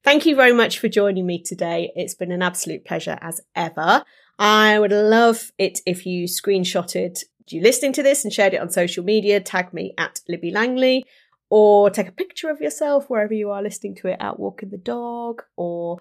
thank 0.04 0.26
you 0.26 0.36
very 0.36 0.52
much 0.52 0.78
for 0.78 0.88
joining 0.88 1.26
me 1.26 1.42
today. 1.42 1.92
It's 1.96 2.14
been 2.14 2.32
an 2.32 2.42
absolute 2.42 2.84
pleasure 2.84 3.18
as 3.20 3.40
ever. 3.54 4.04
I 4.38 4.78
would 4.78 4.92
love 4.92 5.52
it 5.58 5.80
if 5.86 6.06
you 6.06 6.26
screenshotted 6.26 7.22
you 7.50 7.60
listening 7.60 7.92
to 7.92 8.02
this 8.02 8.24
and 8.24 8.32
shared 8.32 8.54
it 8.54 8.60
on 8.60 8.70
social 8.70 9.04
media. 9.04 9.40
Tag 9.40 9.72
me 9.72 9.94
at 9.98 10.20
Libby 10.28 10.50
Langley 10.50 11.04
or 11.50 11.90
take 11.90 12.08
a 12.08 12.12
picture 12.12 12.48
of 12.50 12.60
yourself 12.60 13.10
wherever 13.10 13.34
you 13.34 13.50
are 13.50 13.62
listening 13.62 13.94
to 13.96 14.08
it 14.08 14.16
out 14.20 14.40
walking 14.40 14.70
the 14.70 14.78
dog 14.78 15.42
or 15.56 15.98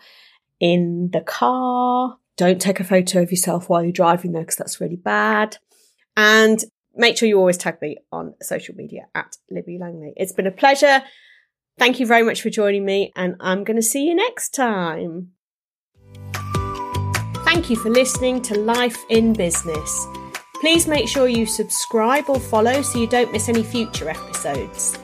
in 0.61 1.09
the 1.11 1.19
car. 1.19 2.17
Don't 2.37 2.61
take 2.61 2.79
a 2.79 2.85
photo 2.85 3.21
of 3.21 3.31
yourself 3.31 3.67
while 3.67 3.83
you're 3.83 3.91
driving 3.91 4.31
though, 4.31 4.39
because 4.39 4.55
that's 4.55 4.79
really 4.79 4.95
bad. 4.95 5.57
And 6.15 6.63
make 6.95 7.17
sure 7.17 7.27
you 7.27 7.37
always 7.37 7.57
tag 7.57 7.81
me 7.81 7.97
on 8.11 8.35
social 8.41 8.75
media 8.75 9.07
at 9.13 9.35
Libby 9.49 9.77
Langley. 9.77 10.13
It's 10.15 10.31
been 10.31 10.47
a 10.47 10.51
pleasure. 10.51 11.03
Thank 11.77 11.99
you 11.99 12.05
very 12.05 12.23
much 12.23 12.41
for 12.41 12.49
joining 12.49 12.85
me, 12.85 13.11
and 13.15 13.35
I'm 13.39 13.63
going 13.63 13.77
to 13.77 13.81
see 13.81 14.05
you 14.05 14.15
next 14.15 14.49
time. 14.49 15.31
Thank 17.43 17.69
you 17.69 17.75
for 17.75 17.89
listening 17.89 18.41
to 18.43 18.57
Life 18.57 18.97
in 19.09 19.33
Business. 19.33 20.07
Please 20.61 20.87
make 20.87 21.07
sure 21.07 21.27
you 21.27 21.45
subscribe 21.45 22.29
or 22.29 22.39
follow 22.39 22.81
so 22.81 22.99
you 22.99 23.07
don't 23.07 23.31
miss 23.31 23.49
any 23.49 23.63
future 23.63 24.09
episodes. 24.09 24.97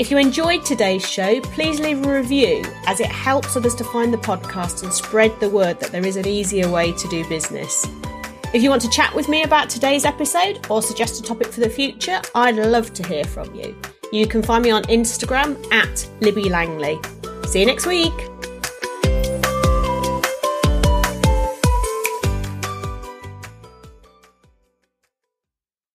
If 0.00 0.10
you 0.10 0.16
enjoyed 0.16 0.64
today's 0.64 1.06
show, 1.06 1.42
please 1.42 1.78
leave 1.78 2.06
a 2.06 2.14
review 2.16 2.64
as 2.86 3.00
it 3.00 3.08
helps 3.08 3.54
others 3.54 3.74
to 3.74 3.84
find 3.84 4.10
the 4.10 4.16
podcast 4.16 4.82
and 4.82 4.90
spread 4.90 5.38
the 5.40 5.50
word 5.50 5.78
that 5.78 5.92
there 5.92 6.06
is 6.06 6.16
an 6.16 6.26
easier 6.26 6.70
way 6.70 6.92
to 6.92 7.08
do 7.08 7.22
business. 7.28 7.86
If 8.54 8.62
you 8.62 8.70
want 8.70 8.80
to 8.80 8.88
chat 8.88 9.14
with 9.14 9.28
me 9.28 9.42
about 9.42 9.68
today's 9.68 10.06
episode 10.06 10.66
or 10.70 10.80
suggest 10.80 11.20
a 11.20 11.22
topic 11.22 11.48
for 11.48 11.60
the 11.60 11.68
future, 11.68 12.18
I'd 12.34 12.56
love 12.56 12.94
to 12.94 13.06
hear 13.06 13.24
from 13.24 13.54
you. 13.54 13.76
You 14.10 14.26
can 14.26 14.42
find 14.42 14.64
me 14.64 14.70
on 14.70 14.84
Instagram 14.84 15.70
at 15.70 16.08
Libby 16.22 16.48
Langley. 16.48 16.98
See 17.46 17.60
you 17.60 17.66
next 17.66 17.84
week. 17.84 18.14